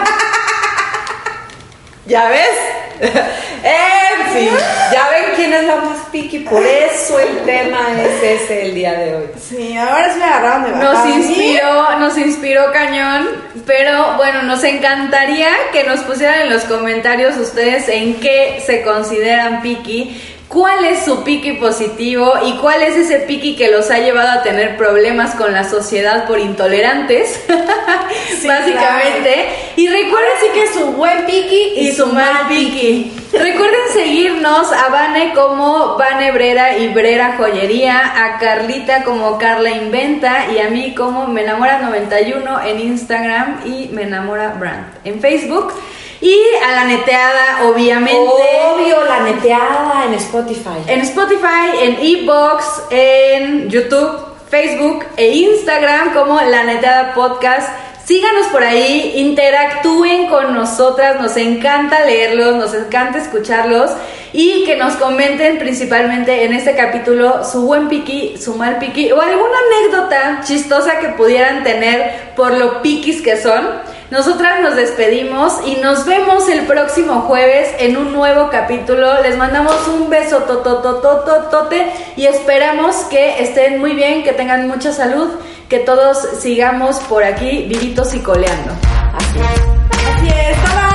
¿Ya 2.07 2.29
ves? 2.29 2.59
en 3.01 4.27
fin, 4.33 4.51
ya 4.93 5.09
ven 5.11 5.20
quién 5.41 5.55
es 5.55 5.67
la 5.67 5.77
más 5.77 5.99
piqui. 6.13 6.41
Por 6.41 6.63
eso 6.63 7.19
el 7.19 7.45
tema 7.45 7.79
es 7.99 8.43
ese 8.43 8.67
el 8.67 8.75
día 8.75 8.93
de 8.93 9.17
hoy. 9.17 9.25
Sí, 9.41 9.77
ahora 9.77 10.13
sí 10.13 10.19
me 10.19 10.25
agarraron 10.25 10.65
de. 10.65 10.85
Nos 10.85 11.07
inspiró, 11.07 11.99
nos 11.99 12.19
inspiró 12.19 12.73
cañón, 12.73 13.29
pero 13.67 14.17
bueno, 14.17 14.43
nos 14.43 14.63
encantaría 14.65 15.49
que 15.73 15.85
nos 15.85 16.01
pusieran 16.01 16.43
en 16.43 16.51
los 16.51 16.65
comentarios 16.65 17.39
ustedes 17.39 17.89
en 17.89 18.21
qué 18.21 18.63
se 18.65 18.83
consideran 18.83 19.63
piqui, 19.63 20.21
cuál 20.51 20.85
es 20.85 21.05
su 21.05 21.23
piqui 21.23 21.53
positivo 21.53 22.33
y 22.45 22.57
cuál 22.57 22.83
es 22.83 22.97
ese 22.97 23.21
piqui 23.21 23.55
que 23.55 23.71
los 23.71 23.89
ha 23.93 24.01
llevado 24.01 24.41
a 24.41 24.43
tener 24.43 24.77
problemas 24.77 25.37
con 25.37 25.53
la 25.53 25.63
sociedad 25.63 26.27
por 26.27 26.41
intolerantes, 26.41 27.41
Sí, 28.41 28.49
básicamente. 28.49 29.47
Y 29.77 29.87
recuerden 29.87 30.33
sí 30.41 30.47
que 30.53 30.67
su 30.67 30.87
buen 30.93 31.25
piqui 31.25 31.75
y 31.77 31.93
su 31.93 32.07
mal 32.07 32.49
piqui. 32.49 33.13
Recuerden 33.33 33.81
seguirnos 33.93 34.73
a 34.73 34.89
Vane 34.89 35.33
como 35.35 35.97
Vane 35.97 36.33
Brera 36.33 36.77
y 36.79 36.89
Brera 36.89 37.37
Joyería, 37.39 38.25
a 38.25 38.39
Carlita 38.39 39.05
como 39.05 39.39
Carla 39.39 39.71
Inventa 39.71 40.47
y 40.53 40.59
a 40.59 40.69
mí 40.69 40.97
como 40.97 41.29
Me 41.29 41.43
Enamora 41.43 41.79
91 41.79 42.63
en 42.67 42.81
Instagram 42.81 43.61
y 43.67 43.89
Me 43.93 44.03
Enamora 44.03 44.55
Brand 44.59 44.87
en 45.05 45.21
Facebook. 45.21 45.73
Y 46.21 46.37
a 46.63 46.73
la 46.73 46.85
neteada, 46.85 47.63
obviamente. 47.65 48.19
Obvio, 48.19 49.05
la 49.07 49.21
neteada 49.21 49.30
en 49.43 50.15
Spotify. 50.15 50.83
En 50.87 51.01
Spotify, 51.01 51.71
en 51.81 51.97
Ebox, 52.01 52.83
en 52.91 53.71
YouTube, 53.71 54.21
Facebook 54.51 55.05
e 55.17 55.31
Instagram 55.31 56.13
como 56.13 56.41
La 56.43 56.65
Neteada 56.65 57.15
Podcast. 57.15 57.69
Síganos 58.05 58.49
por 58.49 58.63
ahí, 58.63 59.13
interactúen 59.17 60.29
con 60.29 60.53
nosotras, 60.53 61.21
nos 61.21 61.37
encanta 61.37 62.05
leerlos, 62.05 62.57
nos 62.57 62.75
encanta 62.75 63.19
escucharlos 63.19 63.93
y 64.33 64.65
que 64.65 64.77
nos 64.77 64.95
comenten 64.95 65.59
principalmente 65.59 66.45
en 66.45 66.53
este 66.53 66.75
capítulo 66.75 67.45
su 67.45 67.63
buen 67.63 67.89
piqui, 67.89 68.37
su 68.37 68.57
mal 68.57 68.79
piqui 68.79 69.13
o 69.13 69.21
alguna 69.21 69.57
anécdota 69.69 70.41
chistosa 70.45 70.99
que 70.99 71.11
pudieran 71.11 71.63
tener 71.63 72.33
por 72.37 72.59
lo 72.59 72.83
piquis 72.83 73.23
que 73.23 73.37
son. 73.37 73.65
Nosotras 74.11 74.61
nos 74.61 74.75
despedimos 74.75 75.61
y 75.65 75.77
nos 75.77 76.05
vemos 76.05 76.49
el 76.49 76.67
próximo 76.67 77.21
jueves 77.23 77.69
en 77.79 77.97
un 77.97 78.13
nuevo 78.13 78.51
capítulo. 78.51 79.23
Les 79.23 79.37
mandamos 79.37 79.87
un 79.87 80.11
beso 80.11 80.39
tototototote 80.39 81.87
y 82.17 82.27
esperamos 82.27 82.97
que 83.05 83.41
estén 83.41 83.79
muy 83.79 83.93
bien, 83.93 84.25
que 84.25 84.33
tengan 84.33 84.67
mucha 84.67 84.93
salud, 84.93 85.29
que 85.69 85.79
todos 85.79 86.19
sigamos 86.41 86.99
por 87.09 87.23
aquí 87.23 87.67
vivitos 87.69 88.13
y 88.15 88.19
coleando. 88.19 88.73
Así 89.15 89.39
es. 89.39 90.90